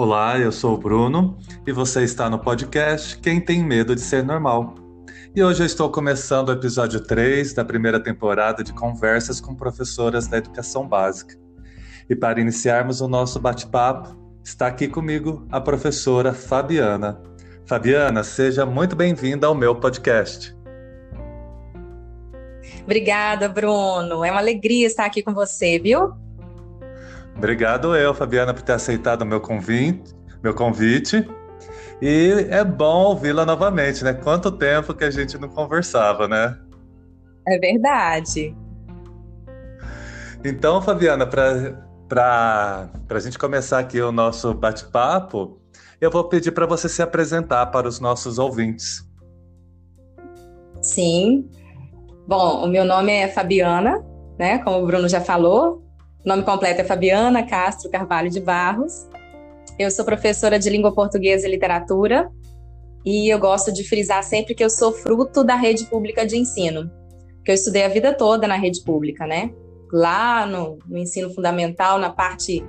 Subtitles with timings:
[0.00, 4.22] Olá, eu sou o Bruno e você está no podcast Quem Tem Medo de Ser
[4.22, 4.76] Normal.
[5.34, 10.28] E hoje eu estou começando o episódio 3 da primeira temporada de Conversas com Professoras
[10.28, 11.34] da Educação Básica.
[12.08, 17.20] E para iniciarmos o nosso bate-papo, está aqui comigo a professora Fabiana.
[17.66, 20.56] Fabiana, seja muito bem-vinda ao meu podcast.
[22.84, 24.24] Obrigada, Bruno.
[24.24, 26.27] É uma alegria estar aqui com você, viu?
[27.38, 31.24] Obrigado eu, Fabiana, por ter aceitado o meu convite, meu convite.
[32.02, 34.12] E é bom ouvi-la novamente, né?
[34.12, 36.58] Quanto tempo que a gente não conversava, né?
[37.46, 38.56] É verdade.
[40.44, 45.60] Então, Fabiana, para a gente começar aqui o nosso bate-papo,
[46.00, 49.08] eu vou pedir para você se apresentar para os nossos ouvintes.
[50.82, 51.48] Sim.
[52.26, 54.04] Bom, o meu nome é Fabiana,
[54.38, 54.58] né?
[54.58, 55.87] Como o Bruno já falou,
[56.24, 59.08] o nome completo é Fabiana Castro Carvalho de Barros.
[59.78, 62.30] Eu sou professora de língua portuguesa e literatura
[63.04, 66.90] e eu gosto de frisar sempre que eu sou fruto da rede pública de ensino,
[67.44, 69.52] que eu estudei a vida toda na rede pública, né?
[69.92, 72.64] Lá no, no ensino fundamental, na parte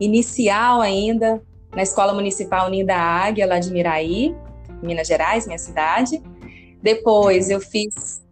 [0.00, 1.42] inicial ainda,
[1.74, 4.34] na Escola Municipal Unida Águia, lá de Miraí,
[4.82, 6.22] Minas Gerais, minha cidade.
[6.80, 8.22] Depois eu fiz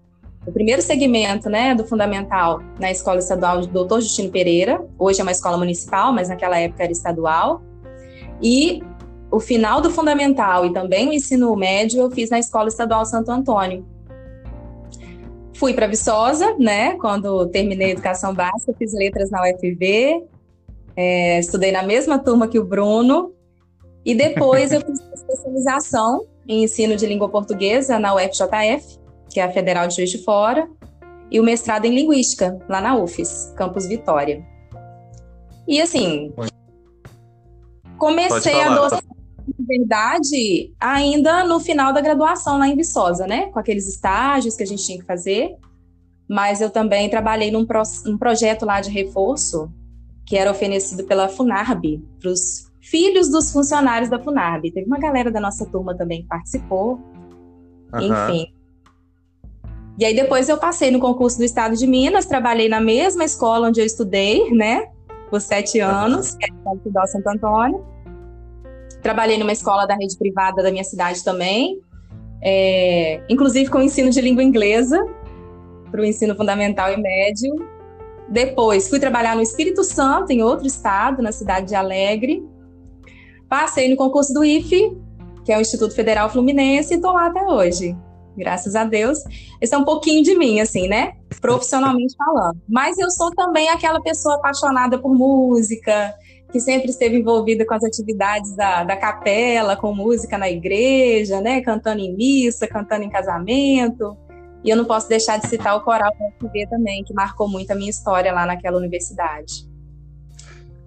[0.46, 5.32] o primeiro segmento né, do fundamental na Escola Estadual Doutor Justino Pereira, hoje é uma
[5.32, 7.62] escola municipal, mas naquela época era estadual.
[8.42, 8.82] E
[9.30, 13.30] o final do fundamental e também o ensino médio eu fiz na Escola Estadual Santo
[13.30, 13.86] Antônio.
[15.54, 16.96] Fui para Viçosa, né?
[16.96, 20.24] Quando terminei a educação básica, fiz letras na UFV,
[20.96, 23.34] é, estudei na mesma turma que o Bruno,
[24.04, 28.98] e depois eu fiz especialização em ensino de língua portuguesa na UFJF,
[29.30, 30.68] que é a Federal de Juiz de Fora,
[31.30, 34.44] e o mestrado em Linguística, lá na UFES, Campus Vitória.
[35.66, 36.32] E assim,
[37.96, 39.06] comecei a docência,
[39.58, 43.46] na verdade, ainda no final da graduação lá em Viçosa, né?
[43.52, 45.54] Com aqueles estágios que a gente tinha que fazer.
[46.28, 49.70] Mas eu também trabalhei num pro, um projeto lá de reforço
[50.24, 54.70] que era oferecido pela FUNARB para os filhos dos funcionários da FUNARB.
[54.72, 57.00] Teve uma galera da nossa turma também que participou.
[57.92, 58.00] Uhum.
[58.00, 58.46] Enfim,
[60.00, 63.68] e aí depois eu passei no concurso do Estado de Minas, trabalhei na mesma escola
[63.68, 64.86] onde eu estudei, né?
[65.28, 67.84] Por sete anos, que é a Santo Antônio.
[69.02, 71.78] Trabalhei numa escola da rede privada da minha cidade também,
[72.42, 75.04] é, inclusive com ensino de língua inglesa
[75.90, 77.54] para o ensino fundamental e médio.
[78.26, 82.42] Depois fui trabalhar no Espírito Santo, em outro estado, na cidade de Alegre.
[83.50, 84.96] Passei no concurso do IFE,
[85.44, 87.94] que é o Instituto Federal Fluminense, e estou lá até hoje
[88.36, 89.18] graças a Deus.
[89.60, 91.14] Esse é um pouquinho de mim, assim, né?
[91.40, 92.60] Profissionalmente falando.
[92.68, 96.14] Mas eu sou também aquela pessoa apaixonada por música,
[96.50, 101.60] que sempre esteve envolvida com as atividades da, da capela, com música na igreja, né?
[101.60, 104.16] Cantando em missa, cantando em casamento.
[104.64, 107.70] E eu não posso deixar de citar o coral da UFV também, que marcou muito
[107.70, 109.69] a minha história lá naquela universidade.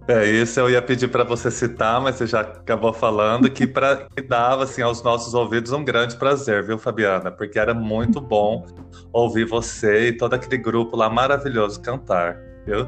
[0.06, 4.08] É, isso eu ia pedir para você citar, mas você já acabou falando que, pra,
[4.14, 7.31] que dava assim, aos nossos ouvidos um grande prazer, viu, Fabiana?
[7.31, 8.66] Porque era muito bom
[9.13, 12.86] ouvir você e todo aquele grupo lá maravilhoso cantar, viu?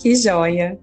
[0.00, 0.78] Que joia!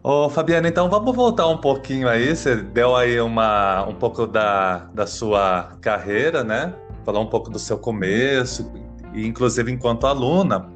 [0.00, 2.36] Ô, Fabiana, então vamos voltar um pouquinho aí.
[2.36, 6.72] Você deu aí uma, um pouco da, da sua carreira, né?
[7.04, 8.70] Falar um pouco do seu começo,
[9.12, 10.70] e inclusive enquanto aluna.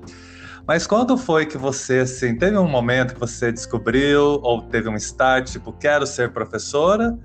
[0.68, 4.96] Mas quando foi que você, assim, teve um momento que você descobriu, ou teve um
[4.96, 7.18] start, tipo, quero ser professora?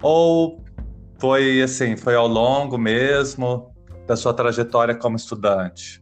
[0.00, 0.62] Ou
[1.18, 3.74] foi, assim, foi ao longo mesmo
[4.06, 6.00] da sua trajetória como estudante?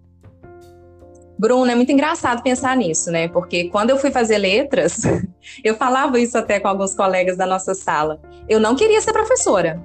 [1.39, 3.29] Bruno, é muito engraçado pensar nisso, né?
[3.29, 4.99] Porque quando eu fui fazer letras,
[5.65, 8.21] eu falava isso até com alguns colegas da nossa sala.
[8.47, 9.83] Eu não queria ser professora.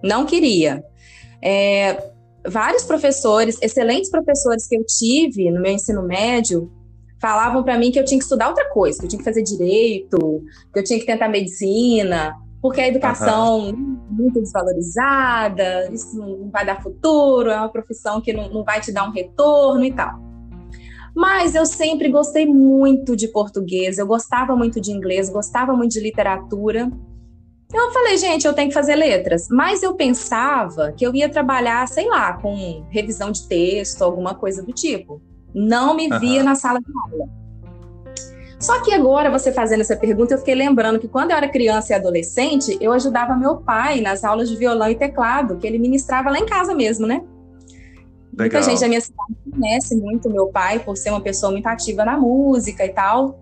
[0.00, 0.84] Não queria.
[1.42, 2.13] É,
[2.46, 6.70] vários professores, excelentes professores que eu tive no meu ensino médio,
[7.20, 9.42] falavam para mim que eu tinha que estudar outra coisa, que eu tinha que fazer
[9.42, 13.98] direito, que eu tinha que tentar medicina, porque a educação uhum.
[14.10, 18.92] muito desvalorizada, isso não vai dar futuro, é uma profissão que não, não vai te
[18.92, 20.18] dar um retorno e tal.
[21.14, 26.00] Mas eu sempre gostei muito de português, eu gostava muito de inglês, gostava muito de
[26.00, 26.90] literatura.
[27.74, 29.48] Eu falei, gente, eu tenho que fazer letras.
[29.50, 34.62] Mas eu pensava que eu ia trabalhar, sei lá, com revisão de texto, alguma coisa
[34.62, 35.20] do tipo.
[35.52, 36.44] Não me via uhum.
[36.44, 37.28] na sala de aula.
[38.60, 41.92] Só que agora, você fazendo essa pergunta, eu fiquei lembrando que quando eu era criança
[41.92, 46.30] e adolescente, eu ajudava meu pai nas aulas de violão e teclado, que ele ministrava
[46.30, 47.22] lá em casa mesmo, né?
[48.32, 48.60] Legal.
[48.60, 52.04] Muita gente da minha cidade conhece muito meu pai por ser uma pessoa muito ativa
[52.04, 53.38] na música e tal.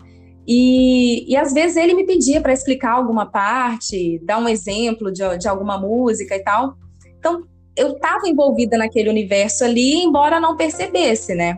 [0.47, 5.37] E, e às vezes ele me pedia para explicar alguma parte, dar um exemplo de,
[5.37, 6.75] de alguma música e tal.
[7.17, 7.43] Então,
[7.75, 11.57] eu estava envolvida naquele universo ali, embora não percebesse, né?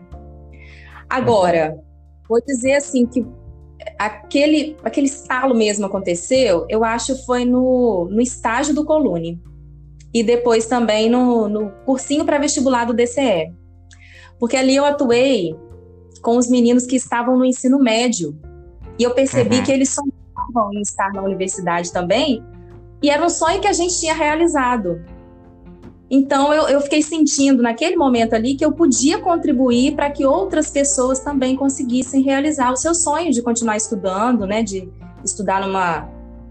[1.09, 1.77] Agora,
[2.27, 3.25] vou dizer assim que
[3.97, 9.41] aquele, aquele estalo mesmo aconteceu, eu acho foi no, no estágio do Colune.
[10.13, 13.51] E depois também no, no cursinho para vestibular do DCE.
[14.39, 15.55] Porque ali eu atuei
[16.21, 18.37] com os meninos que estavam no ensino médio.
[18.97, 19.63] E eu percebi uhum.
[19.63, 22.43] que eles sonhavam em estar na universidade também,
[23.01, 25.01] e era um sonho que a gente tinha realizado.
[26.09, 30.69] Então eu, eu fiquei sentindo naquele momento ali que eu podia contribuir para que outras
[30.69, 34.61] pessoas também conseguissem realizar o seu sonho de continuar estudando, né?
[34.61, 34.87] De
[35.23, 36.07] estudar numa,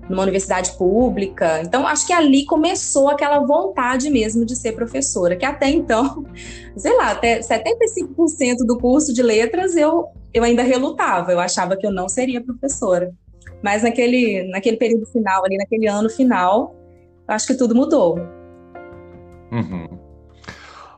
[0.08, 1.60] numa universidade pública.
[1.62, 6.24] Então, acho que ali começou aquela vontade mesmo de ser professora, que até então,
[6.76, 11.86] sei lá, até 75% do curso de letras eu eu ainda relutava, eu achava que
[11.86, 13.12] eu não seria professora.
[13.62, 16.74] Mas naquele, naquele período final, ali naquele ano final,
[17.28, 18.18] acho que tudo mudou.
[19.52, 19.88] Uhum.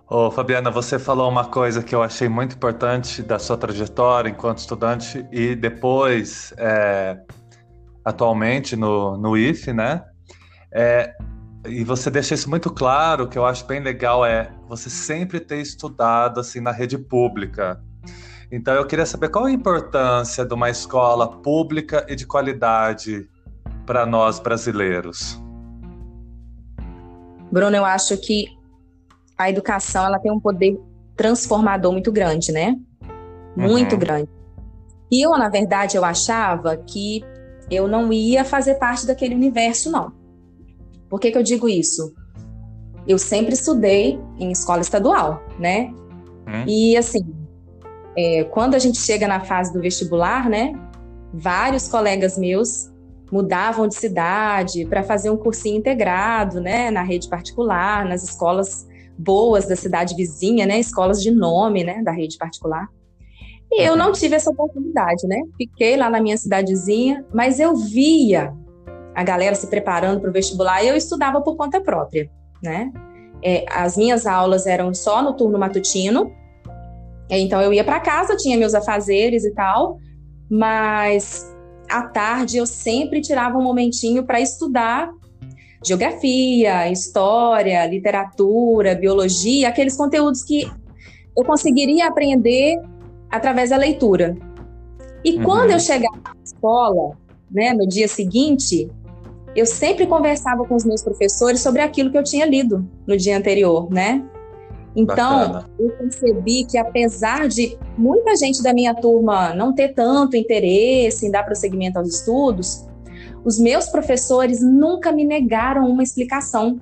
[0.09, 4.59] Ô, Fabiana, você falou uma coisa que eu achei muito importante da sua trajetória enquanto
[4.59, 7.19] estudante e depois, é,
[8.07, 10.05] atualmente no, no IFE, né?
[10.73, 11.13] É,
[11.67, 15.61] e você deixa isso muito claro, que eu acho bem legal, é você sempre ter
[15.61, 17.83] estudado assim na rede pública.
[18.51, 23.29] Então eu queria saber qual a importância de uma escola pública e de qualidade
[23.85, 25.43] para nós brasileiros.
[27.51, 28.47] Bruno, eu acho que
[29.37, 30.79] a educação ela tem um poder
[31.17, 32.77] transformador muito grande, né?
[33.57, 33.99] Muito uhum.
[33.99, 34.29] grande.
[35.11, 37.25] E eu, na verdade, eu achava que
[37.71, 40.13] eu não ia fazer parte daquele universo, não.
[41.09, 42.15] Por que, que eu digo isso?
[43.07, 45.93] Eu sempre estudei em escola estadual, né?
[46.47, 46.65] Hum.
[46.67, 47.25] E assim,
[48.17, 50.73] é, quando a gente chega na fase do vestibular, né?
[51.33, 52.91] Vários colegas meus
[53.31, 56.91] mudavam de cidade para fazer um cursinho integrado, né?
[56.91, 58.87] Na rede particular, nas escolas
[59.19, 60.79] boas da cidade vizinha, né?
[60.79, 62.03] Escolas de nome, né?
[62.03, 62.89] Da rede particular.
[63.73, 65.41] E eu não tive essa oportunidade, né?
[65.57, 68.55] Fiquei lá na minha cidadezinha, mas eu via
[69.15, 72.31] a galera se preparando para o vestibular e eu estudava por conta própria,
[72.63, 72.93] né?
[73.43, 76.33] É, as minhas aulas eram só no turno matutino,
[77.29, 79.99] então eu ia para casa, tinha meus afazeres e tal,
[80.51, 81.53] mas
[81.89, 85.11] à tarde eu sempre tirava um momentinho para estudar
[85.85, 90.69] geografia, história, literatura, biologia, aqueles conteúdos que
[91.37, 92.77] eu conseguiria aprender
[93.31, 94.37] através da leitura.
[95.25, 95.45] E uhum.
[95.45, 97.17] quando eu chegava na escola,
[97.51, 98.91] né, no dia seguinte,
[99.55, 103.37] eu sempre conversava com os meus professores sobre aquilo que eu tinha lido no dia
[103.37, 104.23] anterior, né?
[104.95, 105.71] Então, Bacana.
[105.79, 111.31] eu percebi que apesar de muita gente da minha turma não ter tanto interesse em
[111.31, 112.87] dar prosseguimento aos estudos,
[113.45, 116.81] os meus professores nunca me negaram uma explicação.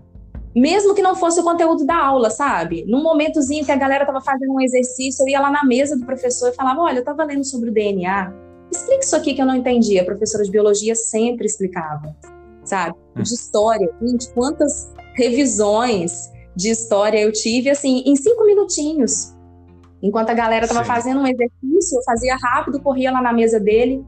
[0.55, 2.85] Mesmo que não fosse o conteúdo da aula, sabe?
[2.87, 6.07] Num momentozinho que a galera estava fazendo um exercício, eu ia lá na mesa do
[6.07, 8.33] professor e falava: Olha, eu estava lendo sobre o DNA.
[8.71, 9.99] Explica isso aqui que eu não entendi.
[9.99, 12.17] A professora de biologia sempre explicava,
[12.65, 12.95] sabe?
[13.17, 13.23] Hum.
[13.23, 19.35] De história, gente, quantas revisões de história eu tive, assim, em cinco minutinhos.
[20.01, 24.05] Enquanto a galera estava fazendo um exercício, eu fazia rápido, corria lá na mesa dele.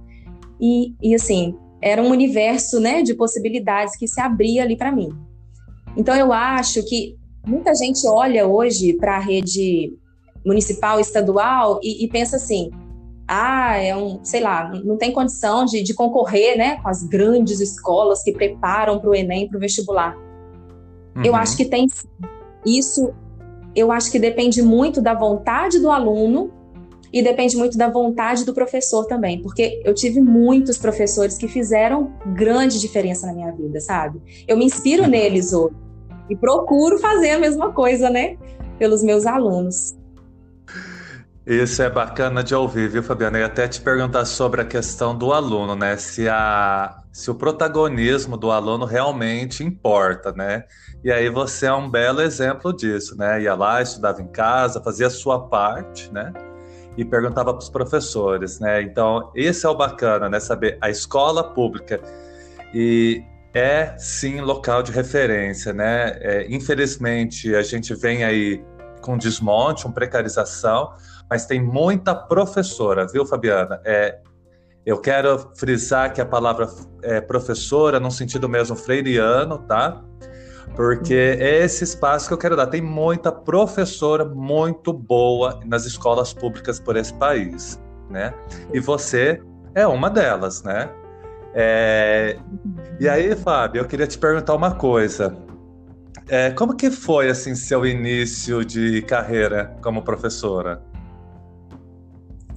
[0.60, 5.08] E, e assim, era um universo né, de possibilidades que se abria ali para mim.
[5.96, 9.92] Então, eu acho que muita gente olha hoje para a rede
[10.44, 12.70] municipal, estadual e, e, pensa assim:
[13.26, 17.60] ah, é um, sei lá, não tem condição de, de concorrer né, com as grandes
[17.60, 20.16] escolas que preparam para o Enem, para o vestibular.
[21.16, 21.24] Uhum.
[21.24, 21.86] Eu acho que tem
[22.64, 23.12] isso
[23.76, 26.50] eu acho que depende muito da vontade do aluno
[27.12, 32.10] e depende muito da vontade do professor também, porque eu tive muitos professores que fizeram
[32.34, 34.20] grande diferença na minha vida, sabe?
[34.48, 35.10] Eu me inspiro uhum.
[35.10, 35.85] neles hoje
[36.28, 38.36] e procuro fazer a mesma coisa, né,
[38.78, 39.94] pelos meus alunos.
[41.46, 43.38] Isso é bacana de ouvir, viu, Fabiana?
[43.38, 45.96] E até te perguntar sobre a questão do aluno, né?
[45.96, 50.64] Se, a, se o protagonismo do aluno realmente importa, né?
[51.04, 53.42] E aí você é um belo exemplo disso, né?
[53.42, 56.32] Ia lá, estudava em casa, fazia a sua parte, né?
[56.96, 58.82] E perguntava para os professores, né?
[58.82, 60.40] Então, esse é o bacana, né?
[60.40, 62.00] Saber a escola pública
[62.74, 63.22] e
[63.56, 66.16] é sim local de referência, né?
[66.20, 68.62] É, infelizmente, a gente vem aí
[69.00, 70.92] com desmonte, com precarização,
[71.30, 73.80] mas tem muita professora, viu, Fabiana?
[73.84, 74.18] É,
[74.84, 76.68] eu quero frisar que a palavra
[77.02, 80.02] é professora, no sentido mesmo freiriano, tá?
[80.74, 82.66] porque é esse espaço que eu quero dar.
[82.66, 88.34] Tem muita professora muito boa nas escolas públicas por esse país, né?
[88.72, 89.40] E você
[89.74, 90.90] é uma delas, né?
[91.58, 92.36] É...
[93.00, 95.34] E aí, Fábio, eu queria te perguntar uma coisa.
[96.28, 100.82] É, como que foi assim seu início de carreira como professora?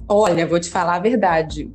[0.06, 1.72] Olha, vou te falar a verdade.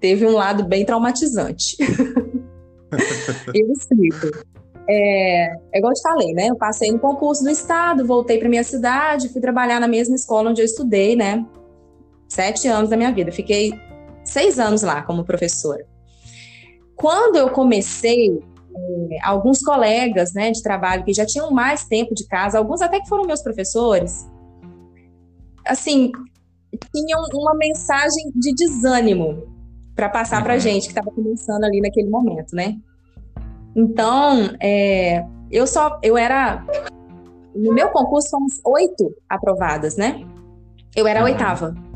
[0.00, 1.76] Teve um lado bem traumatizante.
[3.54, 4.26] eu explico.
[4.88, 6.48] É, é igual eu te falei, né?
[6.48, 10.50] Eu passei no concurso do estado, voltei para minha cidade, fui trabalhar na mesma escola
[10.50, 11.46] onde eu estudei, né?
[12.28, 13.30] Sete anos da minha vida.
[13.30, 13.78] Fiquei
[14.24, 15.86] seis anos lá como professora.
[16.98, 18.40] Quando eu comecei,
[18.74, 23.00] é, alguns colegas, né, de trabalho que já tinham mais tempo de casa, alguns até
[23.00, 24.28] que foram meus professores,
[25.64, 26.10] assim,
[26.94, 29.46] tinham uma mensagem de desânimo
[29.94, 30.60] para passar para a uhum.
[30.60, 32.76] gente que estava começando ali naquele momento, né?
[33.74, 36.64] Então, é, eu só, eu era,
[37.54, 40.24] no meu concurso fomos oito aprovadas, né?
[40.96, 41.30] Eu era a uhum.
[41.30, 41.87] oitava.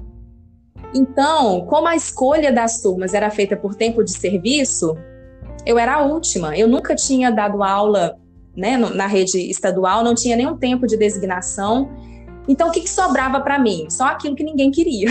[0.95, 4.97] Então, como a escolha das turmas era feita por tempo de serviço,
[5.65, 6.57] eu era a última.
[6.57, 8.17] Eu nunca tinha dado aula
[8.57, 11.91] né, na rede estadual, não tinha nenhum tempo de designação.
[12.47, 13.87] Então, o que, que sobrava para mim?
[13.89, 15.09] Só aquilo que ninguém queria.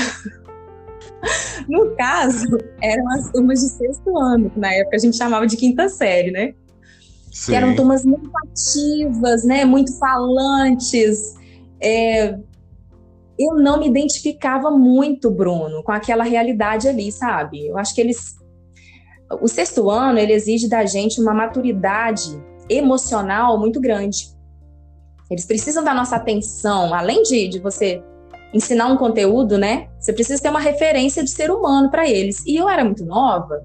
[1.68, 5.58] no caso, eram as turmas de sexto ano, que na época a gente chamava de
[5.58, 6.54] quinta série, né?
[7.32, 7.52] Sim.
[7.52, 9.64] Que eram turmas muito ativas, né?
[9.66, 11.36] Muito falantes.
[11.82, 12.38] É...
[13.40, 17.68] Eu não me identificava muito, Bruno, com aquela realidade ali, sabe?
[17.68, 18.36] Eu acho que eles.
[19.42, 24.30] O sexto ano, ele exige da gente uma maturidade emocional muito grande.
[25.30, 28.04] Eles precisam da nossa atenção, além de, de você
[28.54, 29.88] ensinar um conteúdo, né?
[30.00, 32.46] Você precisa ter uma referência de ser humano para eles.
[32.46, 33.64] E eu era muito nova,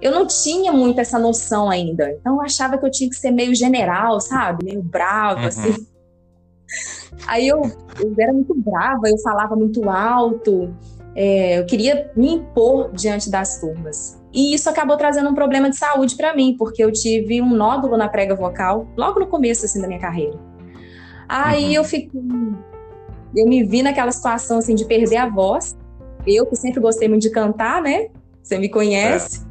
[0.00, 2.10] eu não tinha muito essa noção ainda.
[2.12, 4.64] Então eu achava que eu tinha que ser meio general, sabe?
[4.64, 5.46] Meio brava, uhum.
[5.46, 5.86] assim.
[7.26, 7.62] Aí eu,
[8.00, 10.74] eu era muito brava, eu falava muito alto,
[11.14, 14.20] é, eu queria me impor diante das turmas.
[14.34, 17.96] E isso acabou trazendo um problema de saúde para mim, porque eu tive um nódulo
[17.96, 20.38] na prega vocal logo no começo assim da minha carreira.
[21.26, 21.72] Aí uhum.
[21.72, 22.20] eu fiquei.
[23.34, 25.76] Eu me vi naquela situação assim de perder a voz.
[26.26, 28.08] Eu que sempre gostei muito de cantar, né?
[28.42, 29.45] Você me conhece.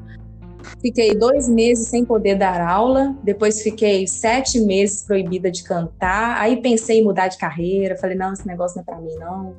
[0.82, 6.40] Fiquei dois meses sem poder dar aula, depois fiquei sete meses proibida de cantar.
[6.40, 9.56] Aí pensei em mudar de carreira, falei: não, esse negócio não é para mim, não.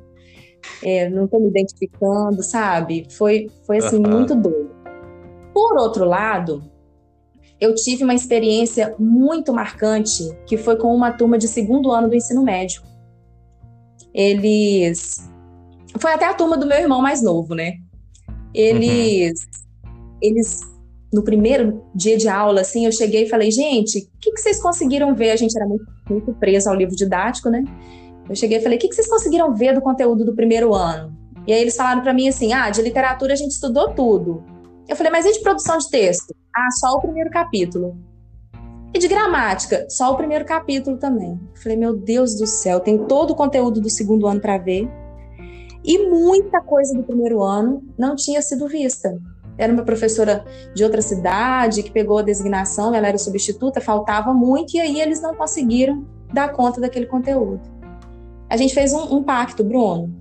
[0.83, 3.07] É, não estou me identificando, sabe?
[3.11, 4.09] Foi, foi assim, uhum.
[4.09, 4.75] muito doido.
[5.53, 6.63] Por outro lado,
[7.59, 12.15] eu tive uma experiência muito marcante que foi com uma turma de segundo ano do
[12.15, 12.81] ensino médio.
[14.13, 15.29] Eles.
[15.99, 17.73] Foi até a turma do meu irmão mais novo, né?
[18.53, 19.39] Eles.
[19.83, 20.17] Uhum.
[20.21, 20.59] Eles.
[21.11, 24.61] No primeiro dia de aula, assim, eu cheguei e falei, gente, o que, que vocês
[24.61, 25.31] conseguiram ver?
[25.31, 27.63] A gente era muito, muito preso ao livro didático, né?
[28.29, 31.15] Eu cheguei e falei, o que, que vocês conseguiram ver do conteúdo do primeiro ano?
[31.47, 34.43] E aí eles falaram para mim assim, ah, de literatura a gente estudou tudo.
[34.87, 36.35] Eu falei, mas e de produção de texto?
[36.53, 37.97] Ah, só o primeiro capítulo.
[38.93, 41.39] E de gramática, só o primeiro capítulo também.
[41.61, 44.89] Falei, meu Deus do céu, tem todo o conteúdo do segundo ano para ver.
[45.83, 49.17] E muita coisa do primeiro ano não tinha sido vista.
[49.57, 50.45] Era uma professora
[50.75, 55.21] de outra cidade que pegou a designação, ela era substituta, faltava muito, e aí eles
[55.21, 57.61] não conseguiram dar conta daquele conteúdo.
[58.49, 60.13] A gente fez um, um pacto, Bruno.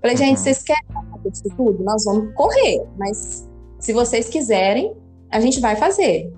[0.00, 0.36] Falei, gente, uhum.
[0.36, 0.84] vocês querem
[1.32, 1.82] isso tudo?
[1.82, 4.94] Nós vamos correr, mas se vocês quiserem,
[5.30, 6.32] a gente vai fazer.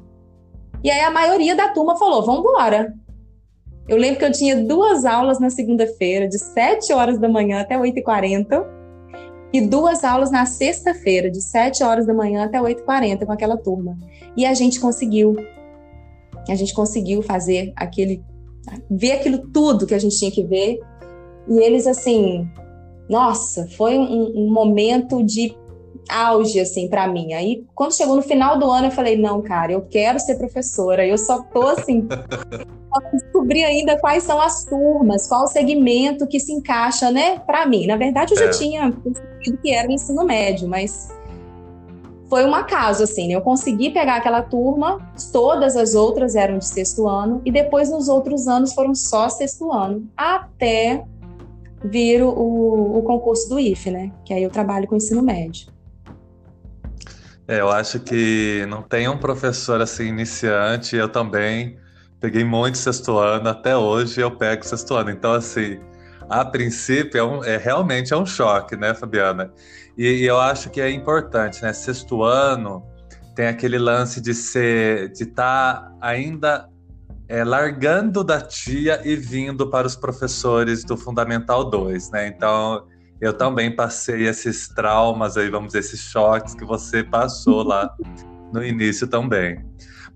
[0.83, 2.95] E aí a maioria da turma falou: vamos embora.
[3.89, 7.79] Eu lembro que eu tinha duas aulas na segunda-feira, de 7 horas da manhã até
[7.79, 8.67] 8h40,
[9.53, 13.97] e duas aulas na sexta-feira, de 7 horas da manhã até 8h40, com aquela turma.
[14.37, 15.37] E a gente conseguiu.
[16.49, 18.23] A gente conseguiu fazer aquele.
[18.91, 20.81] ver aquilo tudo que a gente tinha que ver.
[21.49, 22.49] E eles, assim.
[23.09, 25.57] Nossa, foi um, um momento de
[26.09, 27.33] auge, assim, para mim.
[27.33, 31.07] Aí, quando chegou no final do ano, eu falei, não, cara, eu quero ser professora.
[31.07, 32.07] Eu só tô, assim,
[33.13, 37.87] descobrir ainda quais são as turmas, qual o segmento que se encaixa, né, para mim.
[37.87, 38.51] Na verdade, eu já é.
[38.51, 41.15] tinha percebido que era o ensino médio, mas
[42.29, 43.35] foi um acaso, assim, né?
[43.35, 44.99] Eu consegui pegar aquela turma,
[45.33, 49.73] todas as outras eram de sexto ano, e depois nos outros anos foram só sexto
[49.73, 51.05] ano, até
[51.85, 54.13] vir o, o concurso do IFE, né?
[54.25, 55.69] Que aí eu trabalho com ensino médio.
[57.49, 61.79] É, eu acho que não tem um professor assim iniciante, eu também
[62.21, 65.11] peguei muito sexto ano, até hoje eu pego sexto ano.
[65.11, 65.79] Então, assim,
[66.29, 69.53] a princípio é, um, é realmente é um choque, né, Fabiana?
[69.97, 71.73] E, e, eu acho que é importante, né?
[71.73, 72.85] Sexto ano
[73.35, 76.69] tem aquele lance de ser, de estar tá ainda
[77.29, 82.29] é, largando da tia e vindo para os professores do Fundamental 2, né?
[82.29, 82.87] Então,
[83.19, 87.91] Eu também passei esses traumas aí, vamos dizer, esses choques que você passou lá
[88.53, 89.65] no início também.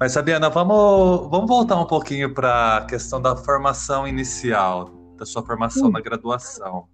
[0.00, 4.88] Mas, Sabiana, vamos, vamos voltar um pouquinho para a questão da formação inicial,
[5.18, 5.90] da sua formação hum.
[5.90, 6.86] na graduação.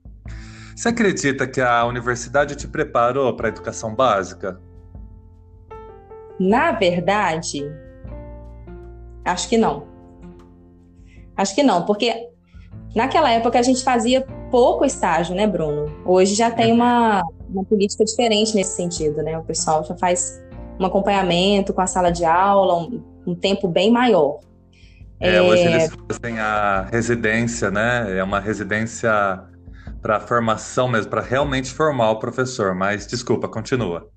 [0.75, 4.61] Você acredita que a universidade te preparou para a educação básica?
[6.41, 7.65] Na verdade,
[9.25, 9.87] acho que não.
[11.37, 12.29] Acho que não, porque
[12.93, 15.97] naquela época a gente fazia pouco estágio, né, Bruno?
[16.05, 19.39] Hoje já tem uma, uma política diferente nesse sentido, né?
[19.39, 20.45] O pessoal já faz
[20.79, 24.41] um acompanhamento com a sala de aula, um, um tempo bem maior.
[25.19, 28.19] É, é, hoje eles fazem a residência, né?
[28.19, 29.11] É uma residência
[30.03, 32.75] para formação mesmo, para realmente formar o professor.
[32.75, 34.09] Mas desculpa, continua.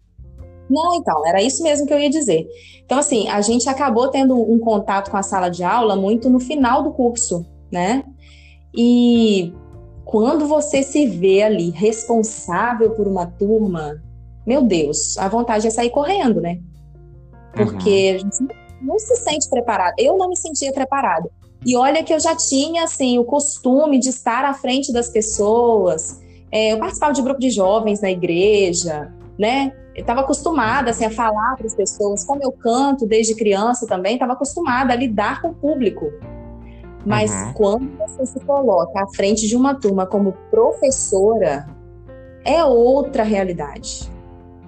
[0.69, 2.47] Não, então, era isso mesmo que eu ia dizer.
[2.85, 6.39] Então, assim, a gente acabou tendo um contato com a sala de aula muito no
[6.39, 8.03] final do curso, né?
[8.75, 9.51] E
[10.05, 14.01] quando você se vê ali responsável por uma turma,
[14.49, 16.59] meu Deus, a vontade é sair correndo, né?
[17.53, 18.15] Porque uhum.
[18.15, 18.47] a gente
[18.81, 19.93] não se sente preparado.
[19.95, 21.29] Eu não me sentia preparada.
[21.63, 26.19] E olha que eu já tinha, assim, o costume de estar à frente das pessoas.
[26.51, 29.71] É, eu participava de grupo de jovens na igreja, né?
[29.95, 32.25] Eu estava acostumada, assim, a falar para as pessoas.
[32.25, 36.11] Como eu canto desde criança também, estava acostumada a lidar com o público.
[37.05, 37.53] Mas uhum.
[37.53, 41.67] quando você se coloca à frente de uma turma como professora,
[42.43, 44.09] é outra realidade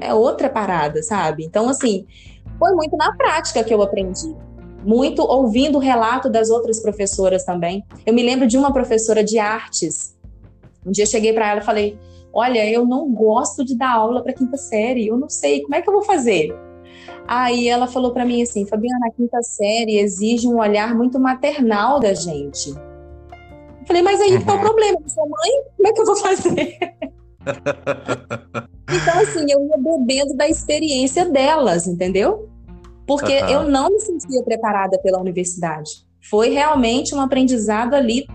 [0.01, 1.45] é outra parada, sabe?
[1.45, 2.05] Então, assim,
[2.57, 4.35] foi muito na prática que eu aprendi.
[4.83, 7.85] Muito ouvindo o relato das outras professoras também.
[8.05, 10.17] Eu me lembro de uma professora de artes.
[10.85, 11.99] Um dia eu cheguei para ela e falei:
[12.33, 15.81] Olha, eu não gosto de dar aula para quinta série, eu não sei, como é
[15.81, 16.51] que eu vou fazer?
[17.27, 21.99] Aí ela falou para mim assim: Fabiana, a quinta série exige um olhar muito maternal
[21.99, 22.71] da gente.
[22.71, 24.41] Eu falei, mas aí uhum.
[24.43, 24.99] qual o problema?
[25.07, 26.77] Sua mãe, como é que eu vou fazer?
[27.43, 32.49] Então, assim, eu ia bebendo da experiência delas, entendeu?
[33.05, 33.49] Porque uhum.
[33.49, 35.89] eu não me sentia preparada pela universidade.
[36.29, 38.27] Foi realmente um aprendizado ali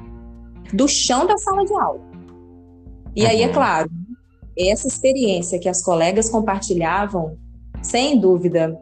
[0.73, 2.01] do chão da sala de aula.
[3.15, 3.31] E uhum.
[3.31, 3.53] aí, é uhum.
[3.53, 3.91] claro,
[4.59, 7.37] essa experiência que as colegas compartilhavam,
[7.83, 8.79] sem dúvida,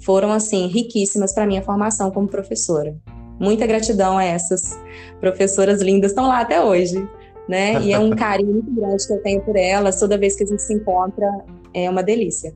[0.00, 2.96] foram assim riquíssimas para minha formação como professora.
[3.40, 4.78] Muita gratidão a essas
[5.20, 7.08] professoras lindas, estão lá até hoje
[7.48, 7.80] né?
[7.82, 9.98] E é um carinho muito grande que eu tenho por elas.
[9.98, 11.26] Toda vez que a gente se encontra,
[11.74, 12.54] é uma delícia.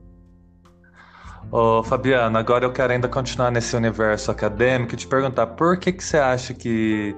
[1.51, 5.93] Ô, Fabiana, agora eu quero ainda continuar nesse universo acadêmico e te perguntar por que,
[5.93, 7.15] que você acha que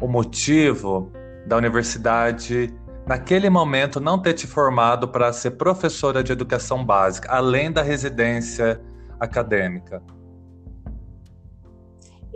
[0.00, 1.12] o motivo
[1.46, 2.72] da universidade,
[3.06, 8.80] naquele momento, não ter te formado para ser professora de educação básica, além da residência
[9.20, 10.02] acadêmica?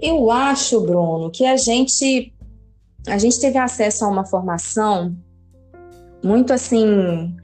[0.00, 2.32] Eu acho, Bruno, que a gente
[3.06, 5.16] a gente teve acesso a uma formação
[6.22, 7.34] muito assim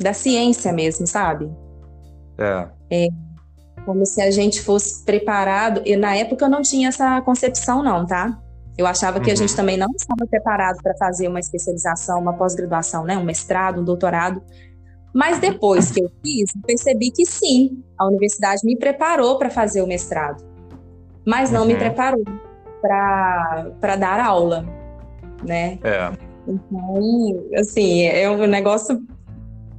[0.00, 1.50] da ciência mesmo, sabe?
[2.38, 2.68] É.
[2.90, 3.08] é
[3.84, 5.82] como se a gente fosse preparado.
[5.84, 8.40] E na época eu não tinha essa concepção, não, tá?
[8.76, 9.32] Eu achava que uhum.
[9.32, 13.16] a gente também não estava preparado para fazer uma especialização, uma pós-graduação, né?
[13.16, 14.42] Um mestrado, um doutorado.
[15.14, 19.86] Mas depois que eu fiz, percebi que sim, a universidade me preparou para fazer o
[19.86, 20.42] mestrado,
[21.26, 21.66] mas não uhum.
[21.68, 22.24] me preparou
[22.82, 24.66] para dar aula,
[25.42, 25.78] né?
[25.82, 26.10] É.
[26.46, 29.00] Então, assim, é um negócio.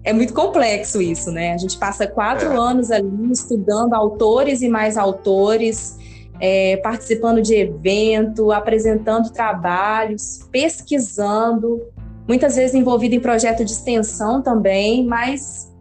[0.04, 1.54] É muito complexo isso, né?
[1.54, 2.56] A gente passa quatro é.
[2.56, 5.98] anos ali estudando autores e mais autores,
[6.40, 11.82] é, participando de evento, apresentando trabalhos, pesquisando,
[12.28, 15.73] muitas vezes envolvido em projeto de extensão também, mas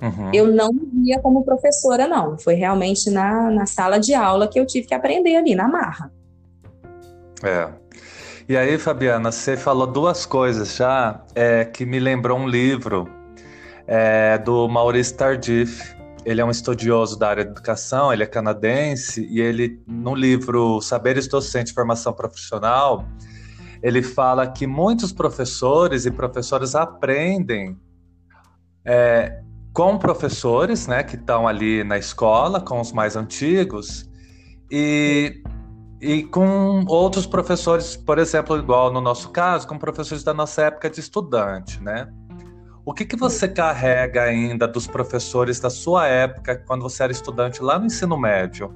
[0.00, 0.30] Uhum.
[0.32, 2.38] Eu não via como professora, não.
[2.38, 6.10] Foi realmente na, na sala de aula que eu tive que aprender ali, na marra.
[7.42, 7.68] É.
[8.48, 13.08] E aí, Fabiana, você falou duas coisas já é, que me lembrou um livro
[13.86, 15.94] é, do Maurice Tardif.
[16.24, 20.80] Ele é um estudioso da área de educação, ele é canadense, e ele, no livro
[20.82, 23.06] Saberes Docente e Formação Profissional,
[23.82, 27.78] ele fala que muitos professores e professoras aprendem
[28.84, 29.40] é,
[29.72, 34.08] com professores, né, que estão ali na escola, com os mais antigos,
[34.70, 35.42] e,
[36.00, 40.90] e com outros professores, por exemplo, igual no nosso caso, com professores da nossa época
[40.90, 42.08] de estudante, né?
[42.84, 47.62] O que, que você carrega ainda dos professores da sua época, quando você era estudante
[47.62, 48.74] lá no ensino médio?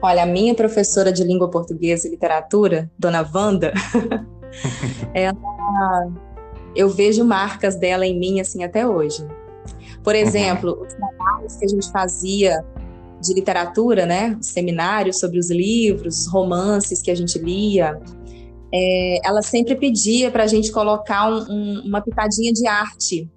[0.00, 3.72] Olha, a minha professora de língua portuguesa e literatura, dona Wanda,
[5.12, 6.12] ela
[6.76, 9.26] eu vejo marcas dela em mim assim até hoje.
[10.04, 10.20] Por uhum.
[10.20, 12.64] exemplo, os trabalhos que a gente fazia
[13.20, 17.98] de literatura, né, seminários sobre os livros, os romances que a gente lia,
[18.72, 23.28] é, ela sempre pedia para a gente colocar um, um, uma pitadinha de arte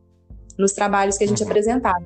[0.57, 1.49] nos trabalhos que a gente uhum.
[1.49, 2.05] apresentava.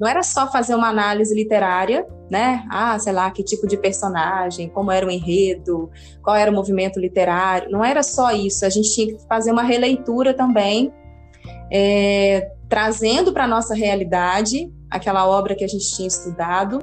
[0.00, 2.64] Não era só fazer uma análise literária, né?
[2.70, 5.90] Ah, sei lá, que tipo de personagem, como era o enredo,
[6.22, 7.70] qual era o movimento literário.
[7.70, 8.64] Não era só isso.
[8.64, 10.92] A gente tinha que fazer uma releitura também,
[11.70, 16.80] é, trazendo para a nossa realidade aquela obra que a gente tinha estudado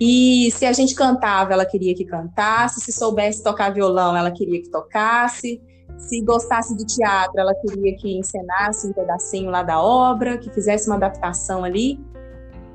[0.00, 4.60] e se a gente cantava, ela queria que cantasse, se soubesse tocar violão, ela queria
[4.60, 5.60] que tocasse,
[5.96, 10.86] se gostasse de teatro, ela queria que encenasse um pedacinho lá da obra, que fizesse
[10.86, 11.98] uma adaptação ali.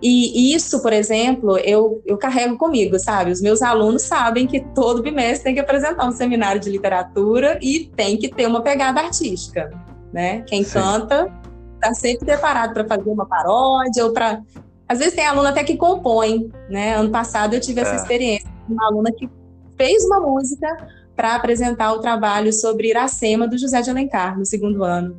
[0.02, 3.32] E isso, por exemplo, eu, eu carrego comigo, sabe?
[3.32, 7.86] Os meus alunos sabem que todo bimestre tem que apresentar um seminário de literatura e
[7.96, 9.70] tem que ter uma pegada artística,
[10.12, 10.42] né?
[10.48, 10.74] Quem Sim.
[10.74, 11.32] canta
[11.76, 14.42] está sempre preparado para fazer uma paródia ou para
[14.88, 16.96] às vezes tem aluno até que compõe, né?
[16.96, 17.96] Ano passado eu tive essa é.
[17.96, 19.30] experiência, uma aluna que
[19.78, 20.68] fez uma música
[21.16, 25.16] para apresentar o trabalho sobre Iracema do José de Alencar no segundo ano.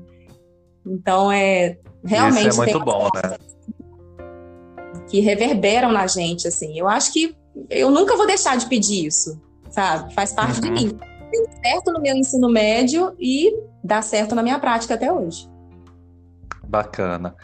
[0.84, 3.36] Então é realmente Isso é muito bom, né?
[5.08, 6.78] Que reverberam na gente, assim.
[6.78, 7.36] Eu acho que
[7.68, 10.12] eu nunca vou deixar de pedir isso, sabe?
[10.14, 10.60] Faz parte uhum.
[10.60, 10.98] de mim.
[11.30, 15.48] Deu certo no meu ensino médio e dá certo na minha prática até hoje.
[16.66, 17.34] Bacana.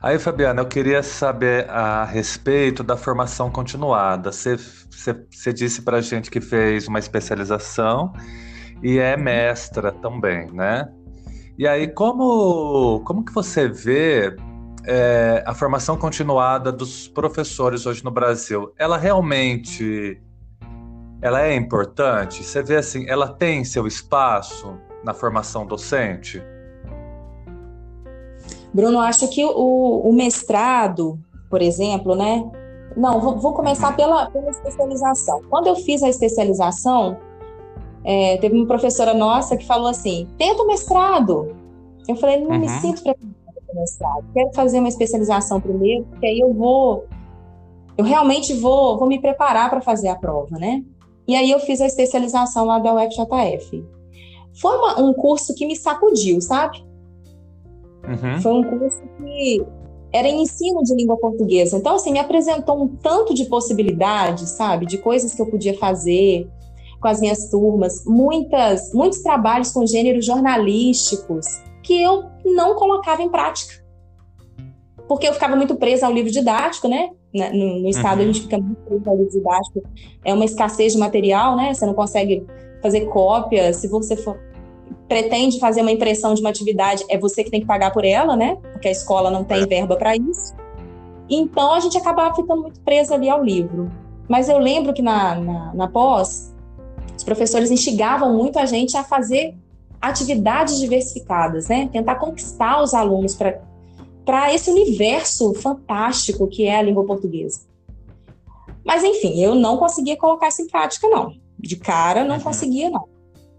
[0.00, 4.30] Aí, Fabiana, eu queria saber a respeito da formação continuada.
[4.30, 8.12] Você, você, você disse para a gente que fez uma especialização
[8.82, 10.88] e é mestra também, né?
[11.58, 14.36] E aí, como, como que você vê
[14.90, 18.72] é, a formação continuada dos professores hoje no Brasil?
[18.78, 20.18] Ela realmente
[21.20, 22.42] ela é importante?
[22.42, 26.42] Você vê assim, ela tem seu espaço na formação docente?
[28.72, 31.18] Bruno, acho que o, o mestrado,
[31.50, 32.50] por exemplo, né?
[32.96, 35.42] Não, vou, vou começar pela, pela, especialização.
[35.50, 37.18] Quando eu fiz a especialização,
[38.04, 41.54] é, teve uma professora nossa que falou assim: tenta o mestrado.
[42.08, 42.58] Eu falei: não uhum.
[42.58, 43.37] me sinto preparada
[43.78, 44.24] mestrado.
[44.34, 47.06] Quero fazer uma especialização primeiro, porque aí eu vou,
[47.96, 50.82] eu realmente vou, vou me preparar para fazer a prova, né?
[51.26, 53.84] E aí eu fiz a especialização lá da UFJF.
[54.60, 56.82] Foi uma, um curso que me sacudiu, sabe?
[58.08, 58.40] Uhum.
[58.40, 59.62] Foi um curso que
[60.12, 61.76] era em ensino de língua portuguesa.
[61.76, 64.86] Então, assim, me apresentou um tanto de possibilidades, sabe?
[64.86, 66.48] De coisas que eu podia fazer
[67.00, 68.04] com as minhas turmas.
[68.06, 71.46] Muitas, muitos trabalhos com gêneros jornalísticos
[71.88, 73.82] que eu não colocava em prática.
[75.08, 77.08] Porque eu ficava muito presa ao livro didático, né?
[77.32, 78.24] No, no estado, uhum.
[78.24, 79.82] a gente fica muito preso ao livro didático.
[80.22, 81.72] É uma escassez de material, né?
[81.72, 82.46] Você não consegue
[82.82, 83.72] fazer cópia.
[83.72, 84.38] Se você for
[85.08, 88.36] pretende fazer uma impressão de uma atividade, é você que tem que pagar por ela,
[88.36, 88.58] né?
[88.74, 89.66] Porque a escola não tem é.
[89.66, 90.54] verba para isso.
[91.26, 93.90] Então a gente acabava ficando muito presa ali ao livro.
[94.28, 96.54] Mas eu lembro que na, na, na pós,
[97.16, 99.56] os professores instigavam muito a gente a fazer
[100.00, 101.88] atividades diversificadas, né?
[101.92, 107.60] Tentar conquistar os alunos para esse universo fantástico que é a língua portuguesa.
[108.84, 111.32] Mas enfim, eu não conseguia colocar isso em prática, não.
[111.58, 112.42] De cara, não uhum.
[112.42, 113.08] conseguia, não.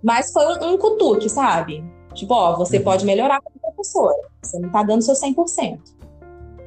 [0.01, 1.83] Mas foi um, um cutuque, sabe?
[2.13, 2.83] Tipo, ó, você uhum.
[2.83, 5.79] pode melhorar como professora, você não tá dando seu 100%.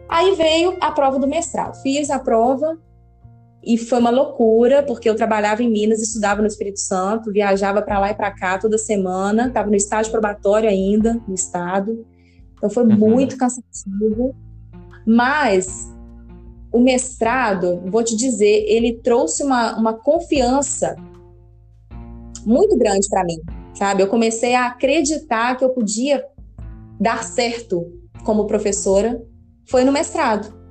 [0.09, 1.81] Aí veio a prova do mestrado.
[1.83, 2.79] Fiz a prova
[3.64, 7.98] e foi uma loucura, porque eu trabalhava em Minas, estudava no Espírito Santo, viajava para
[7.98, 12.05] lá e para cá toda semana, estava no estágio probatório ainda, no estado.
[12.55, 12.96] Então foi uhum.
[12.96, 14.35] muito cansativo.
[15.07, 15.92] Mas
[16.72, 20.96] o mestrado, vou te dizer, ele trouxe uma, uma confiança
[22.44, 23.40] muito grande para mim,
[23.75, 24.03] sabe?
[24.03, 26.25] Eu comecei a acreditar que eu podia
[27.01, 27.92] dar certo
[28.25, 29.22] como professora
[29.68, 30.62] foi no mestrado.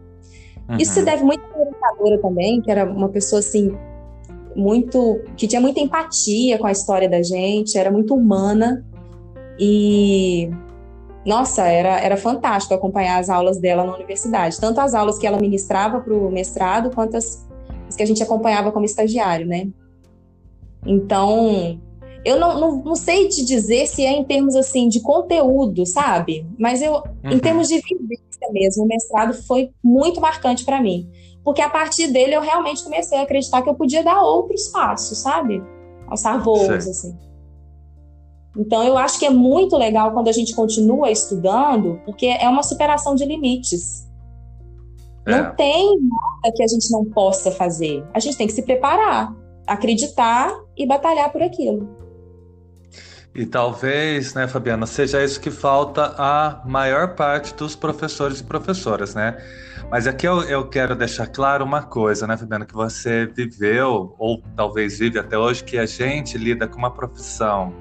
[0.71, 0.77] Uhum.
[0.77, 3.77] Isso se deve muito à orientadora também, que era uma pessoa assim
[4.55, 8.85] muito que tinha muita empatia com a história da gente, era muito humana
[9.59, 10.49] e
[11.25, 15.39] nossa, era, era fantástico acompanhar as aulas dela na universidade, tanto as aulas que ela
[15.39, 17.47] ministrava para o mestrado, quanto as,
[17.87, 19.67] as que a gente acompanhava como estagiário, né?
[20.85, 21.79] Então,
[22.23, 26.45] eu não, não, não, sei te dizer se é em termos assim de conteúdo, sabe?
[26.57, 27.31] Mas eu, uhum.
[27.31, 31.09] em termos de vivência mesmo, o mestrado foi muito marcante para mim.
[31.43, 35.17] Porque a partir dele eu realmente comecei a acreditar que eu podia dar outros passos,
[35.17, 35.63] sabe?
[36.07, 37.17] Alçar voos, assim.
[38.55, 42.61] Então eu acho que é muito legal quando a gente continua estudando, porque é uma
[42.61, 44.07] superação de limites.
[45.25, 45.31] É.
[45.31, 48.03] Não tem nada que a gente não possa fazer.
[48.13, 51.89] A gente tem que se preparar acreditar e batalhar por aquilo.
[53.33, 59.15] E talvez, né, Fabiana, seja isso que falta a maior parte dos professores e professoras,
[59.15, 59.37] né?
[59.89, 64.43] Mas aqui eu, eu quero deixar claro uma coisa, né, Fabiana, que você viveu, ou
[64.55, 67.73] talvez vive até hoje, que a gente lida com uma profissão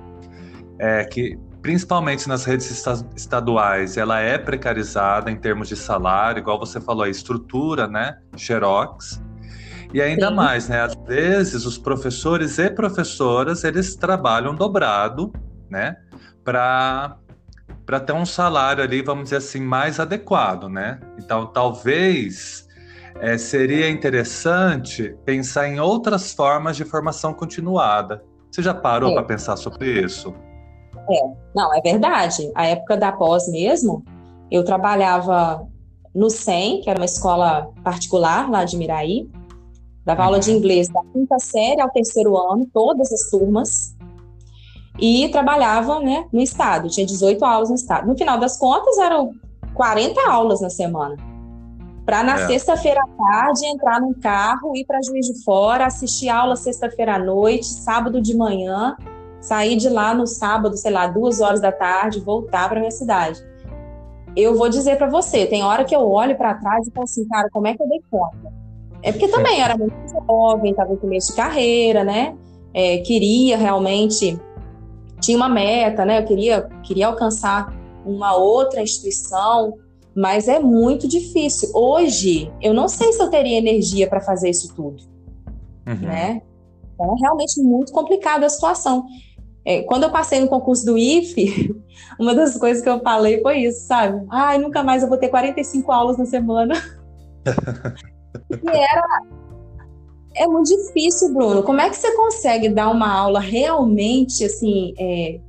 [0.78, 2.84] é, que principalmente nas redes
[3.14, 8.16] estaduais, ela é precarizada em termos de salário, igual você falou, a estrutura, né?
[8.34, 9.22] Xerox.
[9.92, 10.35] E ainda Sim.
[10.35, 10.81] mais, né?
[10.83, 15.33] Às vezes os professores e professoras eles trabalham dobrado,
[15.68, 15.96] né?
[16.44, 17.16] Para
[17.87, 21.00] para ter um salário ali, vamos dizer assim, mais adequado, né?
[21.18, 22.68] Então, talvez
[23.20, 28.22] é, seria interessante pensar em outras formas de formação continuada.
[28.48, 29.14] Você já parou é.
[29.14, 30.33] para pensar sobre isso?
[31.11, 31.20] É,
[31.53, 32.50] não, é verdade.
[32.55, 34.05] A época da pós mesmo,
[34.53, 35.66] eu trabalhava
[36.14, 39.29] no SEM, que era uma escola particular lá de Miraí,
[40.10, 43.96] dava aula de inglês da quinta série ao terceiro ano, todas as turmas,
[44.98, 48.06] e trabalhava né, no estado, tinha 18 aulas no estado.
[48.08, 49.30] No final das contas, eram
[49.74, 51.16] 40 aulas na semana.
[52.04, 52.46] Para na é.
[52.48, 57.18] sexta-feira à tarde entrar num carro, ir para Juiz de Fora, assistir aula sexta-feira à
[57.18, 58.96] noite, sábado de manhã,
[59.40, 63.40] sair de lá no sábado, sei lá, duas horas da tarde, voltar para minha cidade.
[64.36, 67.26] Eu vou dizer para você, tem hora que eu olho para trás e falo assim,
[67.28, 68.59] cara, como é que eu dei conta?
[69.02, 72.36] É porque também era muito jovem, estava em começo de carreira, né?
[72.72, 74.38] É, queria realmente,
[75.20, 76.20] tinha uma meta, né?
[76.20, 79.74] Eu queria, queria alcançar uma outra instituição,
[80.14, 81.70] mas é muito difícil.
[81.74, 85.02] Hoje, eu não sei se eu teria energia para fazer isso tudo,
[85.86, 86.00] uhum.
[86.00, 86.42] né?
[86.94, 89.06] Então, é realmente muito complicada a situação.
[89.64, 91.74] É, quando eu passei no concurso do IFE,
[92.20, 94.26] uma das coisas que eu falei foi isso, sabe?
[94.30, 96.74] Ai, nunca mais eu vou ter 45 aulas na semana.
[98.50, 99.22] e era.
[100.34, 101.62] É muito difícil, Bruno.
[101.62, 105.40] Como é que você consegue dar uma aula realmente, assim, é,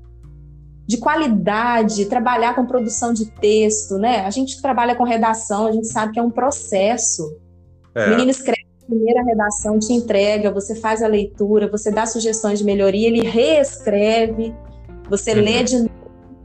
[0.87, 4.25] de qualidade, trabalhar com produção de texto, né?
[4.25, 7.37] A gente trabalha com redação, a gente sabe que é um processo.
[7.93, 8.07] É.
[8.07, 12.65] O menino escreve primeira redação, te entrega, você faz a leitura, você dá sugestões de
[12.65, 14.53] melhoria, ele reescreve,
[15.09, 15.41] você uhum.
[15.41, 15.89] lê de novo.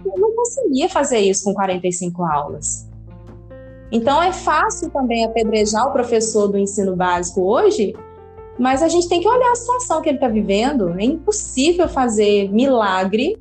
[0.04, 2.85] Eu não conseguia fazer isso com 45 aulas.
[3.90, 7.94] Então é fácil também apedrejar o professor do ensino básico hoje,
[8.58, 10.98] mas a gente tem que olhar a situação que ele está vivendo.
[10.98, 13.38] É impossível fazer milagre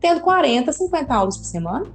[0.00, 1.86] tendo 40, 50 aulas por semana.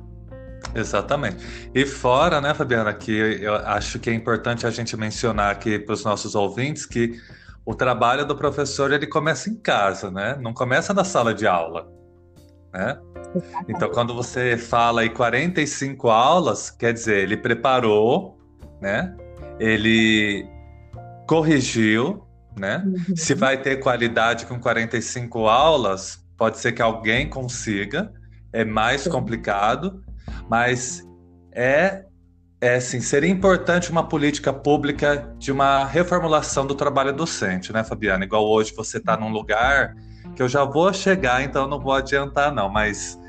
[0.74, 1.70] Exatamente.
[1.74, 5.94] E fora, né, Fabiana, que eu acho que é importante a gente mencionar aqui para
[5.94, 7.20] os nossos ouvintes que
[7.66, 10.38] o trabalho do professor ele começa em casa, né?
[10.42, 11.88] Não começa na sala de aula,
[12.74, 12.98] né?
[13.68, 18.38] Então, quando você fala aí 45 aulas, quer dizer, ele preparou,
[18.82, 19.16] né?
[19.60, 20.48] Ele
[21.28, 22.24] corrigiu,
[22.58, 22.84] né?
[22.86, 23.16] Uhum.
[23.16, 28.12] Se vai ter qualidade com 45 aulas, pode ser que alguém consiga,
[28.52, 30.04] é mais complicado,
[30.50, 31.08] mas
[31.54, 32.04] é,
[32.60, 38.26] é assim, seria importante uma política pública de uma reformulação do trabalho docente, né, Fabiana?
[38.26, 39.96] Igual hoje você está num lugar
[40.36, 43.20] que eu já vou chegar, então não vou adiantar, não, mas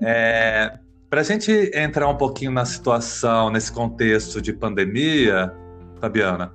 [0.00, 5.52] é, para a gente entrar um pouquinho na situação, nesse contexto de pandemia,
[6.00, 6.52] Fabiana,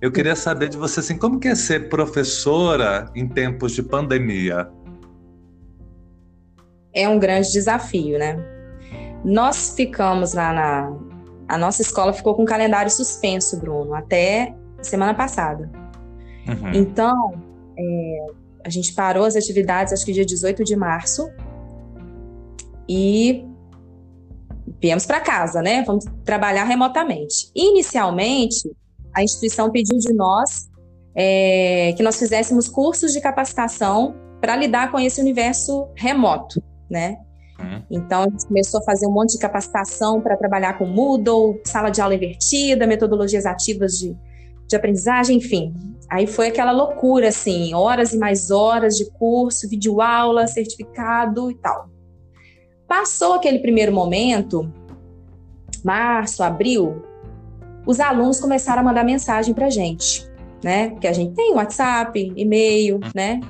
[0.00, 4.68] eu queria saber de você assim, como que é ser professora em tempos de pandemia?
[6.92, 8.36] É um grande desafio, né?
[9.24, 10.92] Nós ficamos lá na.
[11.48, 15.70] A nossa escola ficou com o calendário suspenso, Bruno, até semana passada.
[16.46, 16.72] Uhum.
[16.74, 17.42] Então,
[17.76, 18.26] é,
[18.64, 21.30] a gente parou as atividades, acho que dia 18 de março,
[22.88, 23.44] e
[24.80, 25.82] viemos para casa, né?
[25.86, 27.50] Vamos trabalhar remotamente.
[27.54, 28.70] Inicialmente,
[29.14, 30.68] a instituição pediu de nós
[31.14, 37.16] é, que nós fizéssemos cursos de capacitação para lidar com esse universo remoto, né?
[37.58, 37.82] Uhum.
[37.90, 41.90] Então, a gente começou a fazer um monte de capacitação para trabalhar com Moodle, sala
[41.90, 44.16] de aula invertida, metodologias ativas de,
[44.66, 45.74] de aprendizagem, enfim.
[46.10, 51.88] Aí foi aquela loucura, assim, horas e mais horas de curso, videoaula, certificado e tal.
[52.86, 54.70] Passou aquele primeiro momento,
[55.84, 57.02] março, abril,
[57.86, 60.28] os alunos começaram a mandar mensagem para gente,
[60.62, 60.90] né?
[60.90, 63.40] Porque a gente tem WhatsApp, e-mail, né?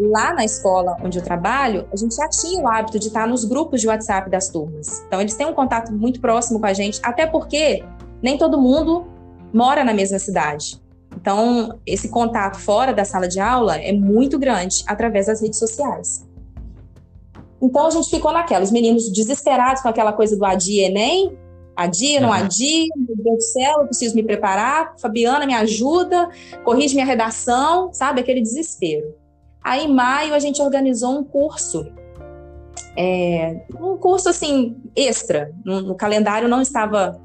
[0.00, 3.44] lá na escola onde eu trabalho, a gente já tinha o hábito de estar nos
[3.44, 5.04] grupos de WhatsApp das turmas.
[5.06, 7.84] Então, eles têm um contato muito próximo com a gente, até porque
[8.22, 9.06] nem todo mundo
[9.52, 10.80] mora na mesma cidade.
[11.14, 16.26] Então, esse contato fora da sala de aula é muito grande através das redes sociais.
[17.60, 21.36] Então, a gente ficou naquela, os meninos desesperados com aquela coisa do adia Enem,
[21.76, 22.34] adia, não uhum.
[22.34, 26.30] adia, meu Deus do céu, eu preciso me preparar, Fabiana me ajuda,
[26.64, 28.20] corrige minha redação, sabe?
[28.20, 29.14] Aquele desespero.
[29.62, 31.86] Aí, em maio, a gente organizou um curso,
[32.96, 35.52] é, um curso assim, extra.
[35.64, 37.20] No, no, calendário não estava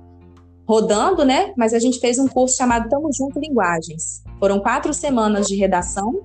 [0.68, 1.54] rodando, né?
[1.56, 4.24] Mas a gente fez um curso chamado Tamo Junto Linguagens.
[4.40, 6.22] Foram quatro semanas de redação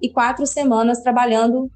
[0.00, 1.70] e quatro semanas trabalhando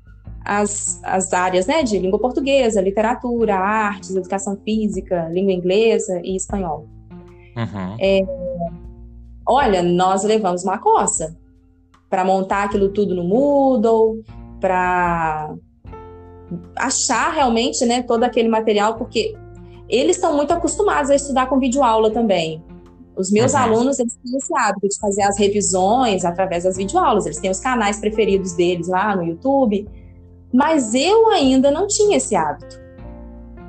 [0.45, 6.87] as, as áreas né, de língua portuguesa, literatura, artes, educação física, língua inglesa e espanhol.
[7.57, 7.97] Uhum.
[8.01, 8.21] É,
[9.47, 11.37] olha, nós levamos uma coça
[12.09, 14.23] para montar aquilo tudo no Moodle,
[14.61, 15.55] para
[16.77, 19.37] achar realmente né, todo aquele material, porque
[19.89, 22.63] eles estão muito acostumados a estudar com videoaula também.
[23.17, 23.59] Os meus uhum.
[23.59, 27.27] alunos, eles têm esse hábito de fazer as revisões através das videoaulas.
[27.27, 29.89] Eles têm os canais preferidos deles lá no YouTube.
[30.53, 32.81] Mas eu ainda não tinha esse hábito.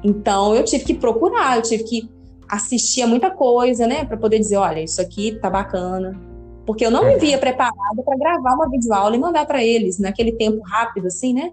[0.03, 2.09] Então, eu tive que procurar, eu tive que
[2.47, 4.05] assistir a muita coisa, né?
[4.05, 6.19] Para poder dizer, olha, isso aqui tá bacana.
[6.65, 10.33] Porque eu não me via preparada para gravar uma videoaula e mandar para eles naquele
[10.33, 11.51] tempo rápido, assim, né?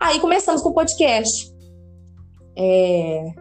[0.00, 1.52] Aí começamos com o podcast.
[2.56, 3.32] É,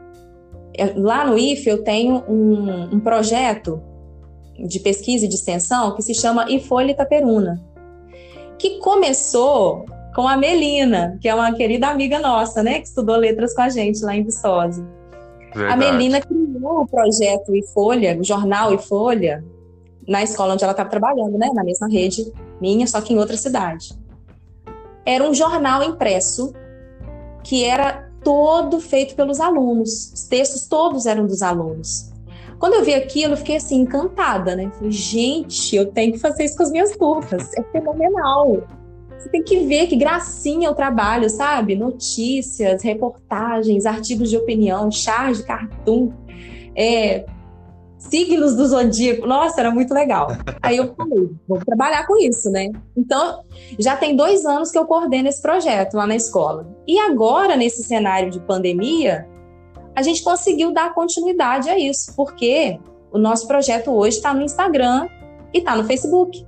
[0.96, 3.82] lá no IFE eu tenho um, um, projeto
[4.58, 7.62] de pesquisa e de extensão que se chama Ifolha Itaperuna,
[8.58, 9.86] que começou
[10.16, 13.70] com a Melina, que é uma querida amiga nossa, né, que estudou letras com a
[13.70, 14.86] gente lá em Viçosa.
[15.54, 15.74] Verdade.
[15.74, 19.44] A Melina criou o projeto Ifolha, o jornal Ifolha,
[20.08, 23.38] na escola onde ela estava trabalhando, né, na mesma rede minha, só que em outra
[23.38, 23.96] cidade
[25.08, 26.54] era um jornal impresso
[27.42, 30.12] que era todo feito pelos alunos.
[30.14, 32.12] Os textos todos eram dos alunos.
[32.60, 34.70] Quando eu vi aquilo, eu fiquei assim, encantada, né?
[34.76, 37.54] Falei, gente, eu tenho que fazer isso com as minhas turmas.
[37.54, 38.68] É fenomenal.
[39.18, 41.78] Você tem que ver que gracinha o trabalho, sabe?
[41.78, 46.12] Notícias, reportagens, artigos de opinião, chás de cartoon.
[46.76, 47.26] É,
[47.98, 49.28] signos do zodíaco.
[49.28, 50.28] Nossa, era muito legal.
[50.62, 52.72] Aí eu falei, vou trabalhar com isso, né?
[52.96, 53.44] Então,
[53.80, 56.68] já tem dois anos que eu coordeno esse projeto lá na escola.
[56.88, 59.28] E agora, nesse cenário de pandemia,
[59.96, 62.80] a gente conseguiu dar continuidade a isso, porque
[63.12, 65.08] o nosso projeto hoje está no Instagram
[65.54, 66.46] e está no Facebook.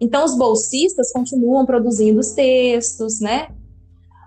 [0.00, 3.48] Então, os bolsistas continuam produzindo os textos, né?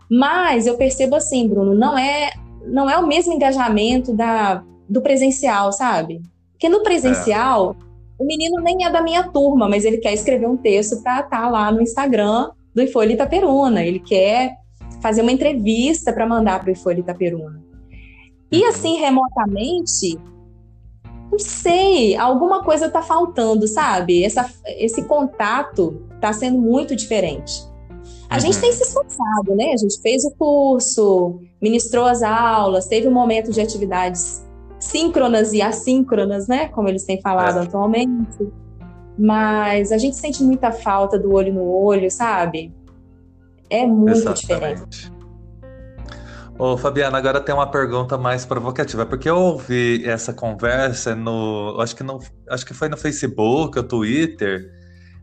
[0.09, 2.31] Mas eu percebo assim, Bruno, não é,
[2.65, 6.21] não é o mesmo engajamento da, do presencial, sabe?
[6.65, 8.23] Porque no presencial, é.
[8.23, 11.41] o menino nem é da minha turma, mas ele quer escrever um texto para estar
[11.41, 13.83] tá lá no Instagram do Ifolha Itaperuna.
[13.83, 14.57] Ele quer
[14.99, 17.63] fazer uma entrevista para mandar para o Ifolha Itaperuna.
[18.51, 18.69] E uhum.
[18.69, 20.17] assim, remotamente,
[21.31, 24.23] não sei, alguma coisa está faltando, sabe?
[24.23, 27.61] Essa, esse contato está sendo muito diferente.
[28.27, 28.41] A uhum.
[28.41, 29.73] gente tem se esforçado, né?
[29.73, 34.44] A gente fez o curso, ministrou as aulas, teve um momento de atividades
[34.79, 36.67] síncronas e assíncronas, né?
[36.69, 37.63] Como eles têm falado é.
[37.63, 38.51] atualmente.
[39.17, 42.73] Mas a gente sente muita falta do olho no olho, sabe?
[43.69, 44.41] É muito Exatamente.
[44.41, 45.15] diferente.
[46.57, 51.93] Ô, Fabiana, agora tem uma pergunta mais provocativa, porque eu ouvi essa conversa no, acho
[51.93, 54.71] que no, acho que foi no Facebook, ou Twitter,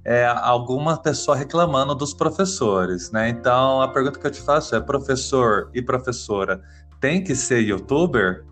[0.04, 3.30] é, alguma pessoa reclamando dos professores, né?
[3.30, 6.60] Então a pergunta que eu te faço é: professor e professora
[7.00, 8.44] tem que ser youtuber?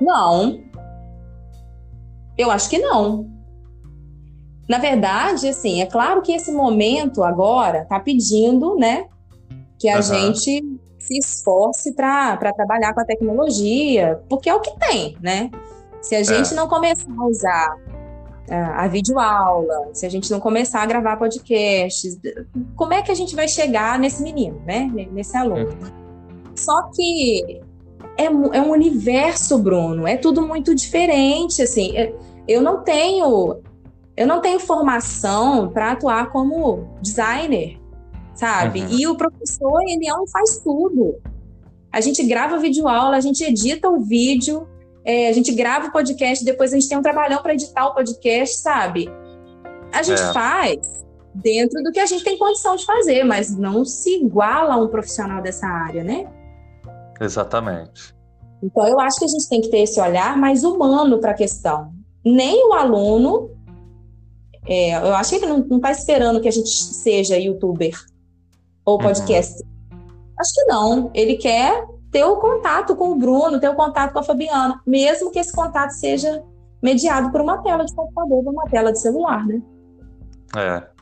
[0.00, 0.60] Não.
[2.36, 3.30] Eu acho que não.
[4.68, 9.06] Na verdade, assim, é claro que esse momento agora está pedindo, né,
[9.78, 10.02] que a uhum.
[10.02, 15.50] gente se esforce para trabalhar com a tecnologia, porque é o que tem, né?
[16.00, 16.24] Se a é.
[16.24, 17.76] gente não começar a usar
[18.50, 22.18] a, a videoaula, se a gente não começar a gravar podcasts,
[22.74, 24.90] como é que a gente vai chegar nesse menino, né?
[25.12, 25.68] Nesse aluno?
[25.68, 26.54] Uhum.
[26.56, 27.60] Só que
[28.16, 30.06] é, é um universo, Bruno.
[30.06, 31.96] É tudo muito diferente, assim.
[31.96, 32.14] É,
[32.46, 33.62] eu não tenho
[34.16, 37.80] eu não tenho formação para atuar como designer,
[38.34, 38.82] sabe?
[38.82, 38.88] Uhum.
[38.90, 41.16] E o professor, ele é um faz tudo.
[41.90, 44.68] A gente grava videoaula, a gente edita o vídeo,
[45.04, 47.94] é, a gente grava o podcast, depois a gente tem um trabalhão para editar o
[47.94, 49.10] podcast, sabe?
[49.92, 50.32] A gente é.
[50.32, 54.76] faz dentro do que a gente tem condição de fazer, mas não se iguala a
[54.76, 56.28] um profissional dessa área, né?
[57.20, 58.14] Exatamente.
[58.62, 61.34] Então, eu acho que a gente tem que ter esse olhar mais humano para a
[61.34, 61.92] questão.
[62.24, 63.50] Nem o aluno,
[64.66, 67.94] é, eu acho que ele não está esperando que a gente seja youtuber
[68.84, 69.62] ou podcast.
[69.62, 69.98] Uhum.
[70.38, 71.10] Acho que não.
[71.14, 75.30] Ele quer ter o contato com o Bruno, ter o contato com a Fabiana, mesmo
[75.30, 76.42] que esse contato seja
[76.82, 79.60] mediado por uma tela de computador, por uma tela de celular, né?
[80.56, 80.94] É.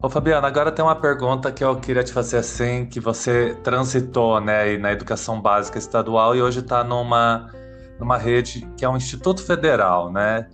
[0.00, 4.40] Ô Fabiana, agora tem uma pergunta que eu queria te fazer assim, que você transitou,
[4.40, 7.50] né, na educação básica estadual e hoje está numa,
[7.98, 10.48] numa rede que é um Instituto Federal, né?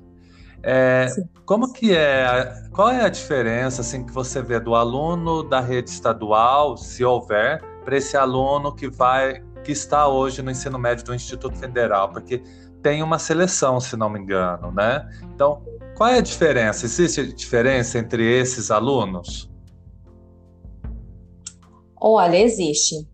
[0.63, 1.09] É,
[1.45, 5.91] como que é, qual é a diferença assim que você vê do aluno da rede
[5.91, 11.15] estadual, se houver, para esse aluno que vai, que está hoje no ensino médio do
[11.15, 12.09] Instituto Federal?
[12.09, 12.43] Porque
[12.83, 15.07] tem uma seleção, se não me engano, né?
[15.35, 15.63] Então,
[15.97, 16.87] qual é a diferença?
[16.87, 19.51] Existe diferença entre esses alunos?
[22.01, 23.07] Olha, existe.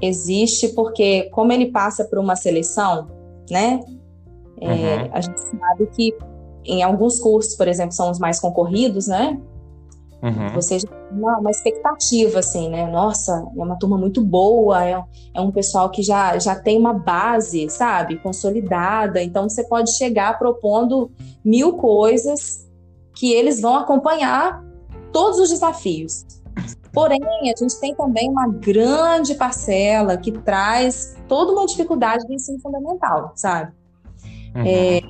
[0.00, 3.08] Existe porque, como ele passa por uma seleção,
[3.50, 3.80] né?
[4.60, 5.10] É, uhum.
[5.12, 6.14] A gente sabe que
[6.64, 9.40] em alguns cursos, por exemplo, são os mais concorridos, né?
[10.24, 10.54] Uhum.
[10.54, 12.90] Você já tem uma, uma, expectativa, assim, né?
[12.90, 15.04] Nossa, é uma turma muito boa, é,
[15.34, 18.16] é um pessoal que já, já tem uma base, sabe?
[18.16, 19.22] Consolidada.
[19.22, 21.12] Então, você pode chegar propondo
[21.44, 22.66] mil coisas
[23.14, 24.64] que eles vão acompanhar
[25.12, 26.24] todos os desafios.
[26.90, 32.58] Porém, a gente tem também uma grande parcela que traz toda uma dificuldade do ensino
[32.60, 33.72] fundamental, sabe?
[34.54, 34.62] Uhum.
[34.64, 35.00] É,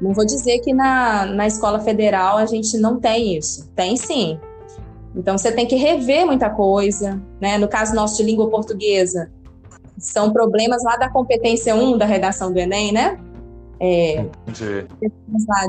[0.00, 3.68] não vou dizer que na, na escola federal a gente não tem isso.
[3.74, 4.38] Tem sim.
[5.14, 7.56] Então você tem que rever muita coisa, né?
[7.56, 9.30] No caso nosso de língua portuguesa,
[9.96, 13.18] são problemas lá da competência 1 da redação do Enem, né?
[13.80, 14.86] É, de...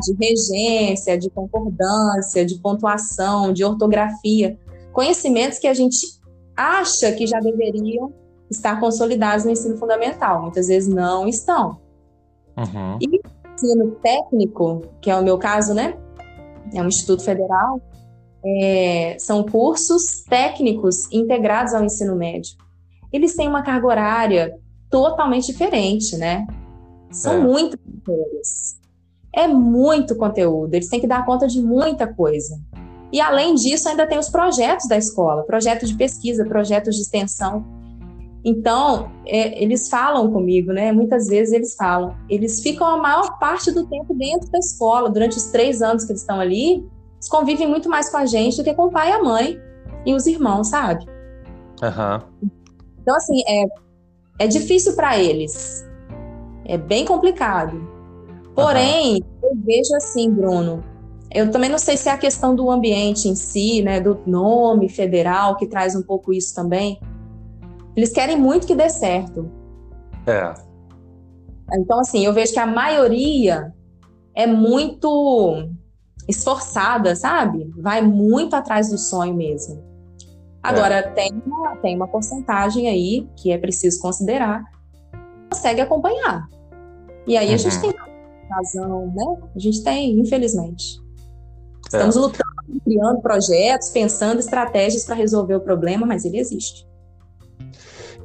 [0.01, 4.57] de regência, de concordância, de pontuação, de ortografia.
[4.91, 5.97] Conhecimentos que a gente
[6.55, 8.13] acha que já deveriam
[8.49, 10.43] estar consolidados no ensino fundamental.
[10.43, 11.77] Muitas vezes não estão.
[12.57, 12.97] Uhum.
[13.55, 15.97] Ensino técnico, que é o meu caso, né?
[16.73, 17.81] É um instituto federal.
[18.45, 22.55] É, são cursos técnicos integrados ao ensino médio.
[23.11, 26.45] Eles têm uma carga horária totalmente diferente, né?
[27.11, 27.39] São é.
[27.39, 28.77] muitas matérias.
[29.33, 32.59] É muito conteúdo, eles têm que dar conta de muita coisa.
[33.11, 37.65] E além disso, ainda tem os projetos da escola, projetos de pesquisa, projetos de extensão.
[38.47, 40.91] Então, é, eles falam comigo, né?
[40.91, 42.15] Muitas vezes eles falam.
[42.29, 45.09] Eles ficam a maior parte do tempo dentro da escola.
[45.09, 48.57] Durante os três anos que eles estão ali, eles convivem muito mais com a gente
[48.57, 49.59] do que com o pai e a mãe
[50.05, 51.07] e os irmãos, sabe?
[51.81, 52.49] Uhum.
[53.01, 53.65] Então, assim, é,
[54.37, 55.83] é difícil para eles.
[56.65, 57.81] É bem complicado.
[58.53, 59.49] Porém, uhum.
[59.49, 60.83] eu vejo assim, Bruno.
[61.33, 63.99] Eu também não sei se é a questão do ambiente em si, né?
[63.99, 66.99] Do nome federal, que traz um pouco isso também
[67.95, 69.49] eles querem muito que dê certo.
[70.27, 70.53] É.
[71.73, 73.73] Então, assim, eu vejo que a maioria
[74.35, 75.67] é muito
[76.27, 77.71] esforçada, sabe?
[77.77, 79.83] Vai muito atrás do sonho mesmo.
[80.61, 81.01] Agora, é.
[81.03, 84.63] tem, uma, tem uma porcentagem aí que é preciso considerar,
[85.49, 86.47] consegue acompanhar.
[87.27, 87.53] E aí uhum.
[87.53, 87.93] a gente tem
[88.49, 89.37] razão, né?
[89.55, 90.99] A gente tem, infelizmente.
[91.85, 92.19] Estamos é.
[92.19, 96.87] lutando, criando projetos, pensando estratégias para resolver o problema, mas ele existe.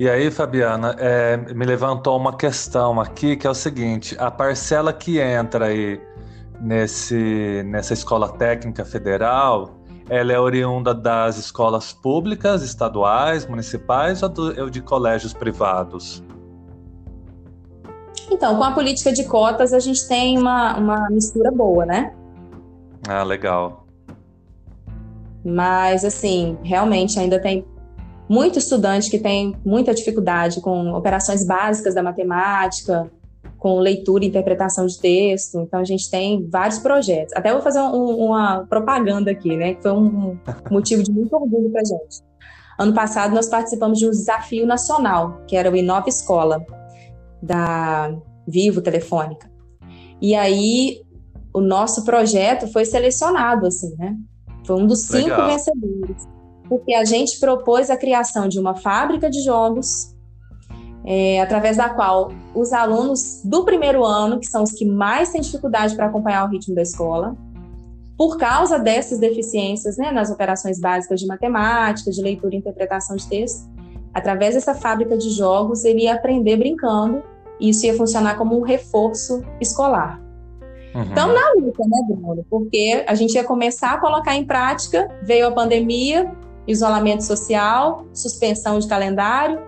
[0.00, 4.94] E aí, Fabiana, é, me levantou uma questão aqui que é o seguinte: a parcela
[4.94, 6.00] que entra aí
[6.58, 9.78] nesse, nessa escola técnica federal,
[10.08, 16.24] ela é oriunda das escolas públicas, estaduais, municipais ou, do, ou de colégios privados?
[18.30, 22.14] Então, com a política de cotas, a gente tem uma, uma mistura boa, né?
[23.06, 23.84] Ah, legal.
[25.44, 27.66] Mas, assim, realmente ainda tem
[28.30, 33.10] muito estudante que tem muita dificuldade com operações básicas da matemática,
[33.58, 35.58] com leitura e interpretação de texto.
[35.58, 37.34] Então, a gente tem vários projetos.
[37.34, 39.74] Até vou fazer um, uma propaganda aqui, né?
[39.74, 40.38] Que foi um
[40.70, 42.22] motivo de muito orgulho para a gente.
[42.78, 46.64] Ano passado, nós participamos de um desafio nacional, que era o Inova Escola,
[47.42, 48.14] da
[48.46, 49.50] Vivo Telefônica.
[50.22, 51.02] E aí,
[51.52, 54.16] o nosso projeto foi selecionado, assim, né?
[54.64, 55.48] Foi um dos cinco Legal.
[55.48, 56.39] vencedores
[56.70, 60.14] porque a gente propôs a criação de uma fábrica de jogos,
[61.04, 65.40] é, através da qual os alunos do primeiro ano, que são os que mais têm
[65.40, 67.36] dificuldade para acompanhar o ritmo da escola,
[68.16, 73.26] por causa dessas deficiências né, nas operações básicas de matemática, de leitura e interpretação de
[73.26, 73.68] texto,
[74.14, 77.20] através dessa fábrica de jogos, ele ia aprender brincando
[77.58, 80.20] e isso ia funcionar como um reforço escolar.
[80.94, 81.02] Uhum.
[81.02, 82.44] Então, na luta, né, Bruno?
[82.48, 86.30] Porque a gente ia começar a colocar em prática, veio a pandemia,
[86.70, 89.60] isolamento social, suspensão de calendário.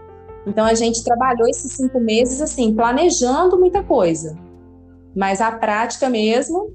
[0.47, 4.37] Então a gente trabalhou esses cinco meses assim, planejando muita coisa,
[5.15, 6.73] mas a prática mesmo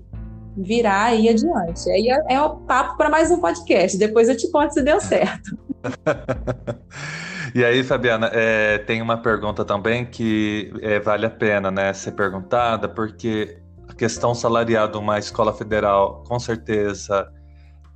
[0.55, 1.89] virá aí adiante.
[1.89, 3.97] Aí é, é o papo para mais um podcast.
[3.97, 5.57] Depois eu te conto se deu certo.
[7.53, 12.11] e aí, Fabiana, é, tem uma pergunta também que é, vale a pena né, ser
[12.11, 13.57] perguntada, porque
[13.88, 17.32] a questão salarial de uma escola federal, com certeza,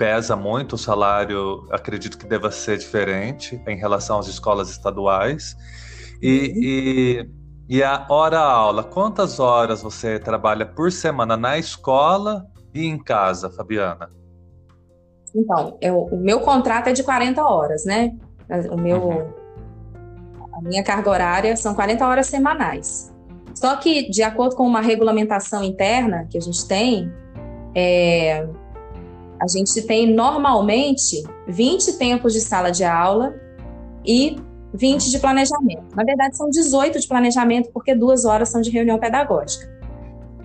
[0.01, 5.55] pesa muito o salário, acredito que deva ser diferente em relação às escolas estaduais.
[6.19, 7.27] E,
[7.69, 13.51] e, e a hora-aula, quantas horas você trabalha por semana na escola e em casa,
[13.51, 14.09] Fabiana?
[15.35, 18.11] Então, eu, o meu contrato é de 40 horas, né?
[18.71, 19.33] O meu, uhum.
[20.51, 23.13] A minha carga horária são 40 horas semanais.
[23.53, 27.13] Só que, de acordo com uma regulamentação interna que a gente tem,
[27.75, 28.49] é,
[29.41, 33.33] a gente tem normalmente 20 tempos de sala de aula
[34.05, 34.35] e
[34.71, 35.95] 20 de planejamento.
[35.95, 39.67] Na verdade, são 18 de planejamento, porque duas horas são de reunião pedagógica.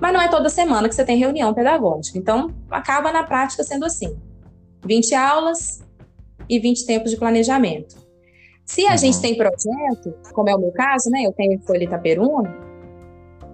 [0.01, 2.17] Mas não é toda semana que você tem reunião pedagógica.
[2.17, 4.17] Então, acaba na prática sendo assim:
[4.87, 5.85] 20 aulas
[6.49, 7.97] e 20 tempos de planejamento.
[8.65, 8.97] Se a uhum.
[8.97, 11.23] gente tem projeto, como é o meu caso, né?
[11.23, 12.57] Eu tenho Folha Itaperuna.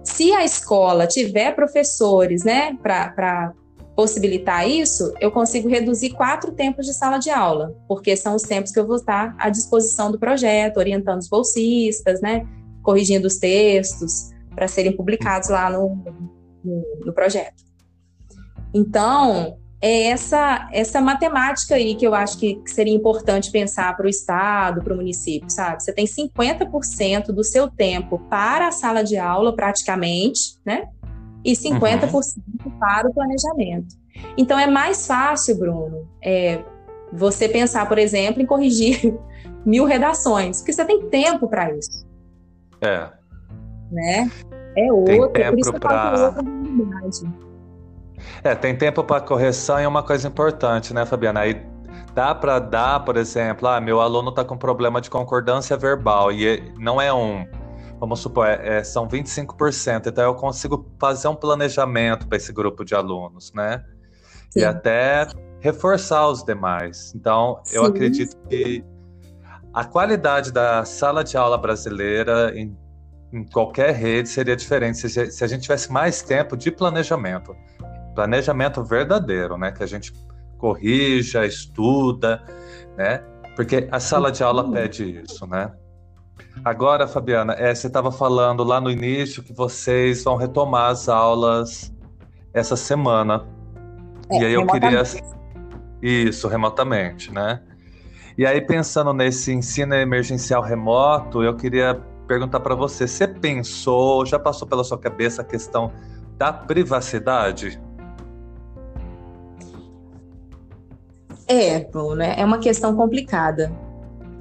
[0.05, 3.53] Se a escola tiver professores, né, para
[3.95, 8.71] possibilitar isso, eu consigo reduzir quatro tempos de sala de aula, porque são os tempos
[8.71, 12.47] que eu vou estar à disposição do projeto, orientando os bolsistas, né,
[12.81, 15.95] corrigindo os textos para serem publicados lá no,
[16.63, 17.63] no, no projeto.
[18.73, 24.05] Então, é essa essa matemática aí que eu acho que, que seria importante pensar para
[24.05, 25.83] o Estado, para o município, sabe?
[25.83, 30.87] Você tem 50% do seu tempo para a sala de aula, praticamente, né?
[31.43, 32.13] E 50%
[32.65, 32.71] uhum.
[32.79, 33.95] para o planejamento.
[34.37, 36.63] Então, é mais fácil, Bruno, é,
[37.11, 39.17] você pensar, por exemplo, em corrigir
[39.65, 42.05] mil redações, porque você tem tempo para isso.
[42.81, 43.09] É.
[43.91, 44.31] Né?
[44.75, 46.13] É outra, por isso que pra...
[46.15, 47.33] eu outra realidade.
[48.43, 51.41] É, tem tempo para correção e é uma coisa importante, né, Fabiana?
[51.41, 51.61] Aí
[52.13, 56.47] dá para dar, por exemplo, ah, meu aluno está com problema de concordância verbal e
[56.47, 57.45] é, não é um,
[58.03, 62.83] vamos supor, é, é são 25%, então eu consigo fazer um planejamento para esse grupo
[62.83, 63.81] de alunos, né?
[64.49, 64.59] Sim.
[64.59, 65.25] E até
[65.61, 67.13] reforçar os demais.
[67.15, 67.77] Então, Sim.
[67.77, 68.83] eu acredito que
[69.73, 72.77] a qualidade da sala de aula brasileira em,
[73.31, 77.55] em qualquer rede seria diferente se, se a gente tivesse mais tempo de planejamento
[78.13, 79.71] planejamento verdadeiro, né?
[79.71, 80.13] Que a gente
[80.57, 82.43] corrija, estuda,
[82.97, 83.23] né?
[83.55, 85.71] Porque a sala de aula pede isso, né?
[86.63, 91.93] Agora, Fabiana, é, você estava falando lá no início que vocês vão retomar as aulas
[92.53, 93.45] essa semana.
[94.29, 95.03] É, e aí eu queria.
[96.01, 97.61] Isso, remotamente, né?
[98.37, 104.39] E aí, pensando nesse ensino emergencial remoto, eu queria perguntar para você: você pensou, já
[104.39, 105.91] passou pela sua cabeça a questão
[106.37, 107.79] da privacidade?
[111.47, 113.71] É, Bruno, é, é uma questão complicada.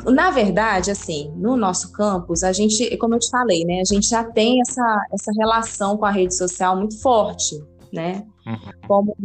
[0.06, 4.08] Na verdade, assim, no nosso campus, a gente, como eu te falei, né, a gente
[4.08, 7.62] já tem essa, essa relação com a rede social muito forte,
[7.92, 8.26] né?
[8.46, 8.72] Uhum.
[8.88, 9.16] Como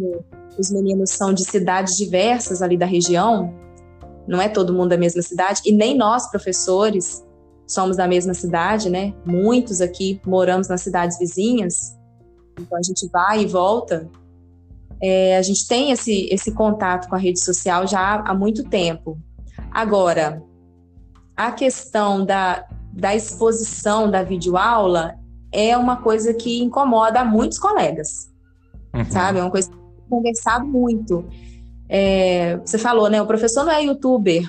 [0.58, 3.54] os meninos são de cidades diversas ali da região,
[4.28, 7.26] não é todo mundo da mesma cidade, e nem nós, professores,
[7.66, 9.14] somos da mesma cidade, né?
[9.26, 11.98] Muitos aqui moramos nas cidades vizinhas,
[12.60, 14.10] então a gente vai e volta
[15.02, 19.18] é, a gente tem esse, esse contato com a rede social já há muito tempo.
[19.72, 20.42] Agora,
[21.38, 25.16] a questão da, da exposição da videoaula
[25.52, 28.30] é uma coisa que incomoda muitos colegas,
[28.94, 29.06] uhum.
[29.06, 29.38] sabe?
[29.38, 31.24] É uma coisa que eu conversado muito.
[31.88, 33.22] É, você falou, né?
[33.22, 34.46] O professor não é youtuber.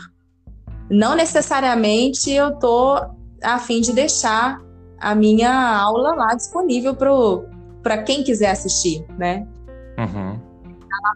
[0.90, 2.96] Não necessariamente eu tô
[3.42, 4.60] a fim de deixar
[4.98, 6.96] a minha aula lá disponível
[7.82, 9.46] para quem quiser assistir, né?
[9.98, 10.40] Uhum.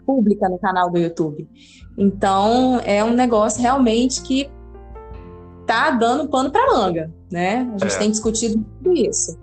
[0.05, 1.49] pública no canal do YouTube.
[1.97, 4.49] Então, é um negócio realmente que
[5.73, 7.67] tá dando pano para manga, né?
[7.75, 7.97] A gente é.
[7.97, 9.39] tem discutido tudo isso.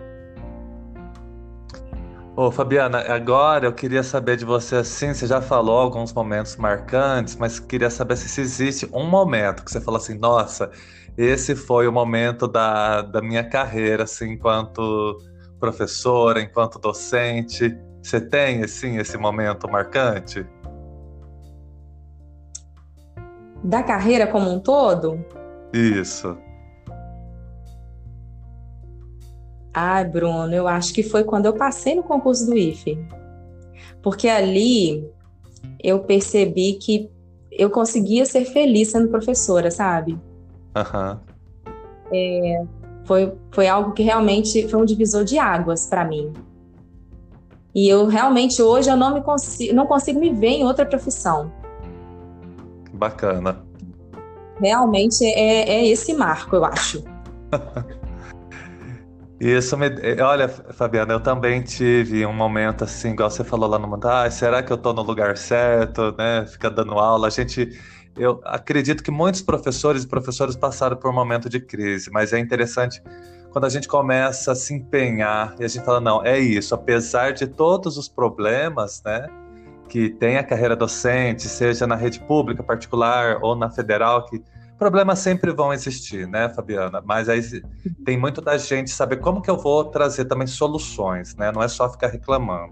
[2.37, 7.35] Ô, Fabiana, agora eu queria saber de você assim, você já falou alguns momentos marcantes,
[7.35, 10.71] mas queria saber se existe um momento que você falou assim, nossa,
[11.17, 15.17] esse foi o momento da, da minha carreira, assim, enquanto
[15.59, 17.77] professora, enquanto docente.
[18.01, 20.47] Você tem, assim, esse momento marcante?
[23.61, 25.23] Da carreira como um todo?
[25.73, 26.37] Isso.
[29.73, 32.99] Ai, Bruno, eu acho que foi quando eu passei no concurso do IFE.
[34.01, 35.09] Porque ali
[35.81, 37.09] eu percebi que
[37.51, 40.13] eu conseguia ser feliz sendo professora, sabe?
[40.75, 41.19] Uhum.
[42.13, 42.63] É,
[43.05, 46.33] foi, foi algo que realmente foi um divisor de águas para mim.
[47.73, 51.51] E eu realmente hoje eu não me consigo, não consigo me ver em outra profissão.
[52.93, 53.70] Bacana.
[54.61, 57.03] Realmente é, é esse marco, eu acho.
[59.39, 59.89] Isso me.
[60.21, 64.05] Olha, Fabiana, eu também tive um momento assim, igual você falou lá no mundo.
[64.07, 66.45] Ah, será que eu estou no lugar certo, né?
[66.45, 67.25] Fica dando aula.
[67.25, 67.69] A gente.
[68.15, 72.39] Eu acredito que muitos professores e professores passaram por um momento de crise, mas é
[72.39, 73.01] interessante
[73.51, 77.33] quando a gente começa a se empenhar e a gente fala, não, é isso, apesar
[77.33, 79.27] de todos os problemas, né,
[79.91, 84.41] que tem a carreira docente, seja na rede pública, particular ou na federal, que
[84.79, 87.01] problemas sempre vão existir, né, Fabiana?
[87.05, 87.41] Mas aí
[88.05, 91.51] tem muito da gente saber como que eu vou trazer também soluções, né?
[91.51, 92.71] Não é só ficar reclamando.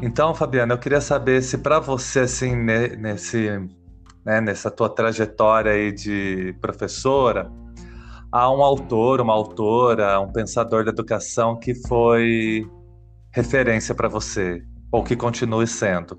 [0.00, 3.58] Então, Fabiana, eu queria saber se para você, assim, nesse,
[4.24, 7.50] né, nessa tua trajetória aí de professora,
[8.32, 12.66] há um autor, uma autora, um pensador da educação que foi
[13.30, 14.62] referência para você,
[14.92, 16.18] ou que continue sendo.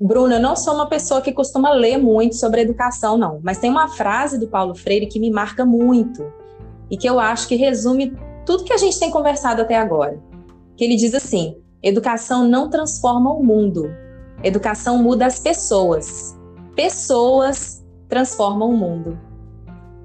[0.00, 3.40] Bruna, eu não sou uma pessoa que costuma ler muito sobre educação, não.
[3.42, 6.24] Mas tem uma frase do Paulo Freire que me marca muito
[6.90, 10.20] e que eu acho que resume tudo que a gente tem conversado até agora.
[10.76, 13.88] Que ele diz assim: educação não transforma o mundo,
[14.42, 16.36] educação muda as pessoas.
[16.74, 19.25] Pessoas transformam o mundo.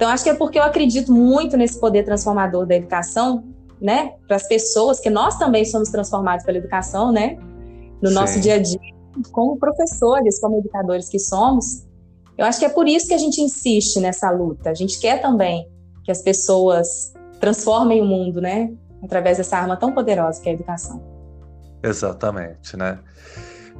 [0.01, 3.43] Então, acho que é porque eu acredito muito nesse poder transformador da educação,
[3.79, 4.15] né?
[4.25, 7.37] Para as pessoas, que nós também somos transformados pela educação, né?
[8.01, 8.15] No Sim.
[8.15, 8.79] nosso dia a dia
[9.31, 11.85] como professores, como educadores que somos,
[12.35, 14.71] eu acho que é por isso que a gente insiste nessa luta.
[14.71, 15.69] A gente quer também
[16.03, 18.73] que as pessoas transformem o mundo, né?
[19.03, 20.99] Através dessa arma tão poderosa que é a educação.
[21.83, 22.97] Exatamente, né?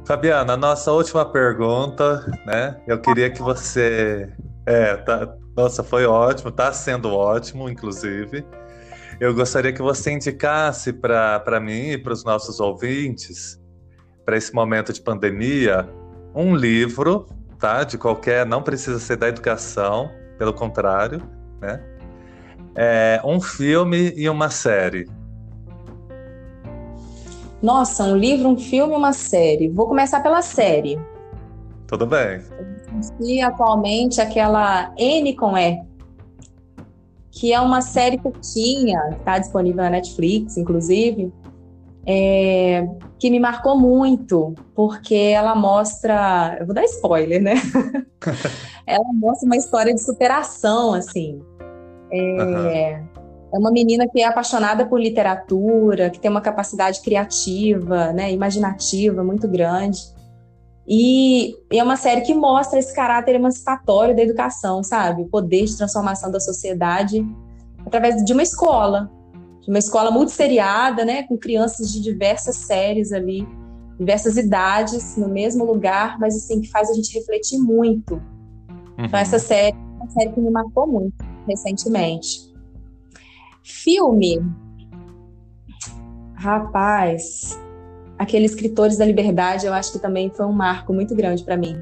[0.04, 2.80] Fabiana, nossa última pergunta, né?
[2.86, 4.32] Eu queria que você.
[4.64, 5.41] É, tá...
[5.56, 8.44] Nossa, foi ótimo, tá sendo ótimo, inclusive.
[9.20, 13.60] Eu gostaria que você indicasse para mim e para os nossos ouvintes
[14.24, 15.88] para esse momento de pandemia
[16.34, 17.26] um livro,
[17.58, 17.84] tá?
[17.84, 21.22] De qualquer, não precisa ser da educação, pelo contrário,
[21.60, 21.80] né?
[22.74, 25.06] É, um filme e uma série.
[27.62, 29.68] Nossa, um livro, um filme e uma série.
[29.68, 30.98] Vou começar pela série.
[31.86, 32.40] Tudo bem.
[33.20, 35.82] E atualmente aquela N com E,
[37.30, 41.32] que é uma série curtinha, está disponível na Netflix, inclusive,
[42.06, 42.86] é,
[43.18, 46.56] que me marcou muito, porque ela mostra.
[46.60, 47.54] Eu vou dar spoiler, né?
[48.86, 51.40] ela mostra uma história de superação, assim.
[52.10, 52.66] É, uhum.
[52.66, 53.02] é,
[53.52, 59.46] uma menina que é apaixonada por literatura, que tem uma capacidade criativa, né, imaginativa muito
[59.46, 60.00] grande.
[60.94, 65.22] E, é uma série que mostra esse caráter emancipatório da educação, sabe?
[65.22, 67.26] O poder de transformação da sociedade
[67.86, 69.10] através de uma escola,
[69.62, 73.48] de uma escola multisseriada, né, com crianças de diversas séries ali,
[73.98, 78.20] diversas idades, no mesmo lugar, mas assim, que faz a gente refletir muito.
[78.92, 79.04] Então, uhum.
[79.06, 82.52] Então, essa série é uma série que me marcou muito recentemente.
[83.62, 84.44] Filme.
[86.34, 87.58] Rapaz,
[88.22, 91.76] aquele Escritores da Liberdade, eu acho que também foi um marco muito grande para mim.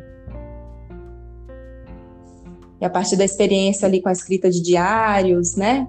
[2.81, 5.87] E a partir da experiência ali com a escrita de diários, né?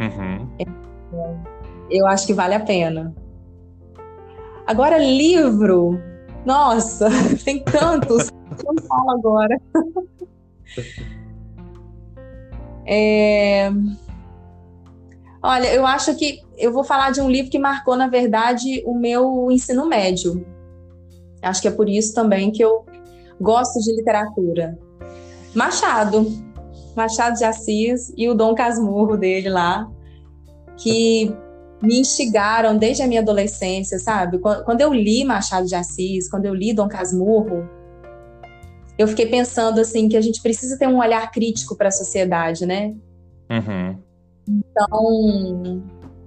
[0.00, 0.48] Uhum.
[1.88, 3.14] Eu acho que vale a pena.
[4.66, 6.00] Agora, livro.
[6.44, 7.08] Nossa,
[7.44, 8.30] tem tantos.
[8.64, 9.60] não falo agora.
[12.86, 13.70] É...
[15.42, 18.94] Olha, eu acho que eu vou falar de um livro que marcou, na verdade, o
[18.94, 20.46] meu ensino médio.
[21.42, 22.84] Acho que é por isso também que eu
[23.40, 24.78] gosto de literatura.
[25.54, 26.26] Machado.
[26.96, 29.90] Machado de Assis e o Dom Casmurro dele lá
[30.76, 31.34] que
[31.82, 34.38] me instigaram desde a minha adolescência, sabe?
[34.38, 37.68] Quando eu li Machado de Assis, quando eu li Dom Casmurro,
[38.96, 42.64] eu fiquei pensando assim que a gente precisa ter um olhar crítico para a sociedade,
[42.64, 42.94] né?
[43.50, 43.98] Uhum.
[44.48, 45.82] Então,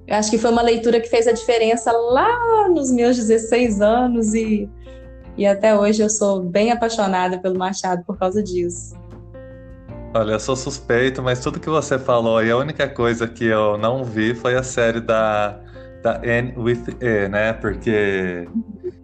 [0.07, 4.33] eu acho que foi uma leitura que fez a diferença lá nos meus 16 anos
[4.33, 4.69] e,
[5.35, 8.95] e até hoje eu sou bem apaixonada pelo Machado por causa disso.
[10.13, 13.77] Olha, eu sou suspeito, mas tudo que você falou e a única coisa que eu
[13.77, 15.59] não vi foi a série da,
[16.01, 17.51] da N with E, né?
[17.51, 18.47] Porque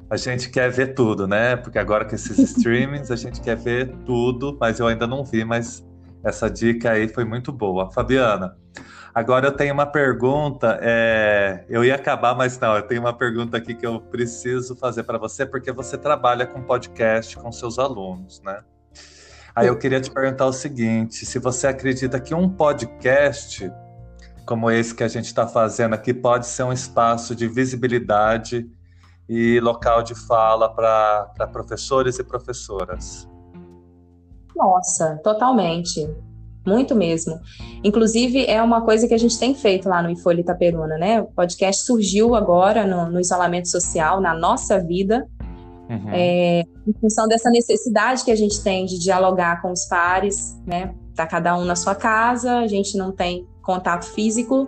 [0.09, 1.57] a gente quer ver tudo, né?
[1.57, 5.43] Porque agora com esses streamings a gente quer ver tudo, mas eu ainda não vi,
[5.43, 5.85] mas
[6.23, 7.91] essa dica aí foi muito boa.
[7.91, 8.55] Fabiana,
[9.13, 11.65] agora eu tenho uma pergunta, é...
[11.69, 15.17] eu ia acabar, mas não, eu tenho uma pergunta aqui que eu preciso fazer para
[15.17, 18.61] você, porque você trabalha com podcast com seus alunos, né?
[19.55, 23.71] Aí eu queria te perguntar o seguinte: se você acredita que um podcast
[24.45, 28.69] como esse que a gente está fazendo aqui pode ser um espaço de visibilidade
[29.27, 33.27] e local de fala para professores e professoras?
[34.55, 36.13] Nossa, totalmente.
[36.65, 37.39] Muito mesmo.
[37.83, 41.21] Inclusive, é uma coisa que a gente tem feito lá no Infolha Itaperuna, né?
[41.21, 45.27] O podcast surgiu agora no, no isolamento social, na nossa vida,
[45.89, 46.09] Uhum.
[46.11, 50.93] É, em função dessa necessidade que a gente tem de dialogar com os pares, né?
[51.15, 54.67] Tá cada um na sua casa, a gente não tem contato físico,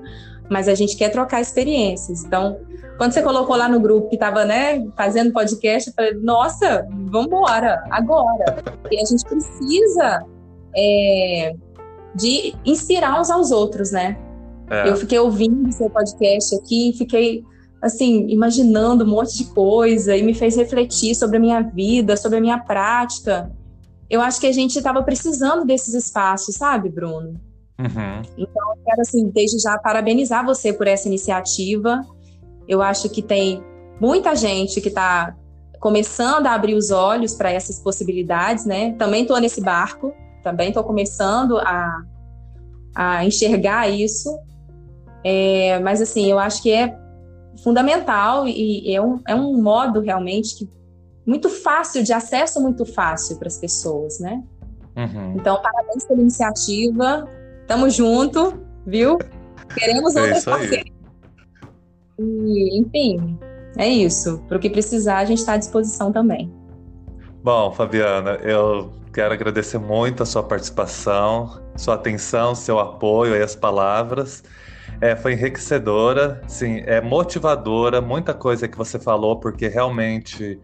[0.49, 2.23] mas a gente quer trocar experiências.
[2.23, 2.59] Então,
[2.97, 7.27] quando você colocou lá no grupo que estava, né, fazendo podcast, eu falei, nossa, vamos
[7.27, 8.63] embora, agora.
[8.91, 10.25] E a gente precisa
[10.77, 11.55] é,
[12.15, 14.17] de inspirar uns aos outros, né?
[14.69, 14.89] É.
[14.89, 17.43] Eu fiquei ouvindo seu podcast aqui, fiquei
[17.81, 22.39] assim, imaginando um monte de coisa e me fez refletir sobre a minha vida, sobre
[22.39, 23.51] a minha prática.
[24.09, 27.39] Eu acho que a gente estava precisando desses espaços, sabe, Bruno?
[27.79, 28.21] Uhum.
[28.37, 32.01] Então, eu quero, assim, desde já parabenizar você por essa iniciativa.
[32.67, 33.63] Eu acho que tem
[33.99, 35.35] muita gente que está
[35.79, 38.93] começando a abrir os olhos para essas possibilidades, né?
[38.93, 40.13] Também estou nesse barco,
[40.45, 42.03] também estou começando a,
[42.95, 44.29] a enxergar isso.
[45.23, 46.95] É, mas, assim, eu acho que é
[47.63, 50.69] fundamental e, é, um, é um modo realmente que
[51.25, 54.43] muito fácil, de acesso muito fácil para as pessoas, né?
[54.95, 55.33] Uhum.
[55.35, 57.27] Então, parabéns pela iniciativa.
[57.65, 58.53] Tamo junto,
[58.85, 59.17] viu?
[59.73, 60.95] Queremos é outras parcerias.
[62.19, 63.39] E, enfim,
[63.77, 64.39] é isso.
[64.47, 66.53] Para o que precisar, a gente está à disposição também.
[67.43, 73.55] Bom, Fabiana, eu quero agradecer muito a sua participação, sua atenção, seu apoio e as
[73.55, 74.43] palavras.
[74.99, 80.59] É, foi enriquecedora, sim, é motivadora, muita coisa que você falou, porque realmente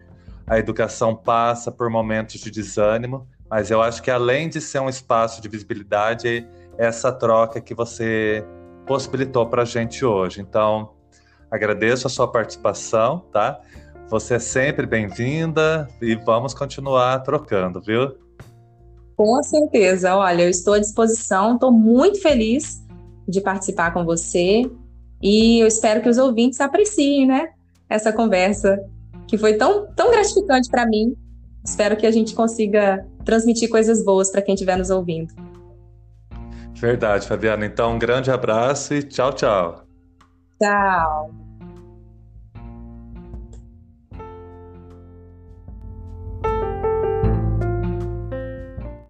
[0.46, 4.88] a educação passa por momentos de desânimo, mas eu acho que além de ser um
[4.88, 6.46] espaço de visibilidade, é
[6.76, 8.44] essa troca que você
[8.86, 10.42] possibilitou para a gente hoje.
[10.42, 10.92] Então,
[11.50, 13.58] agradeço a sua participação, tá?
[14.10, 18.20] Você é sempre bem-vinda e vamos continuar trocando, viu?
[19.16, 20.16] Com certeza.
[20.16, 22.82] Olha, eu estou à disposição, estou muito feliz
[23.28, 24.62] de participar com você
[25.22, 27.50] e eu espero que os ouvintes apreciem, né,
[27.88, 28.82] essa conversa
[29.28, 31.16] que foi tão, tão gratificante para mim.
[31.64, 35.32] Espero que a gente consiga transmitir coisas boas para quem estiver nos ouvindo.
[36.74, 37.64] Verdade, Fabiana.
[37.64, 39.84] Então, um grande abraço e tchau, tchau.
[40.60, 41.41] Tchau.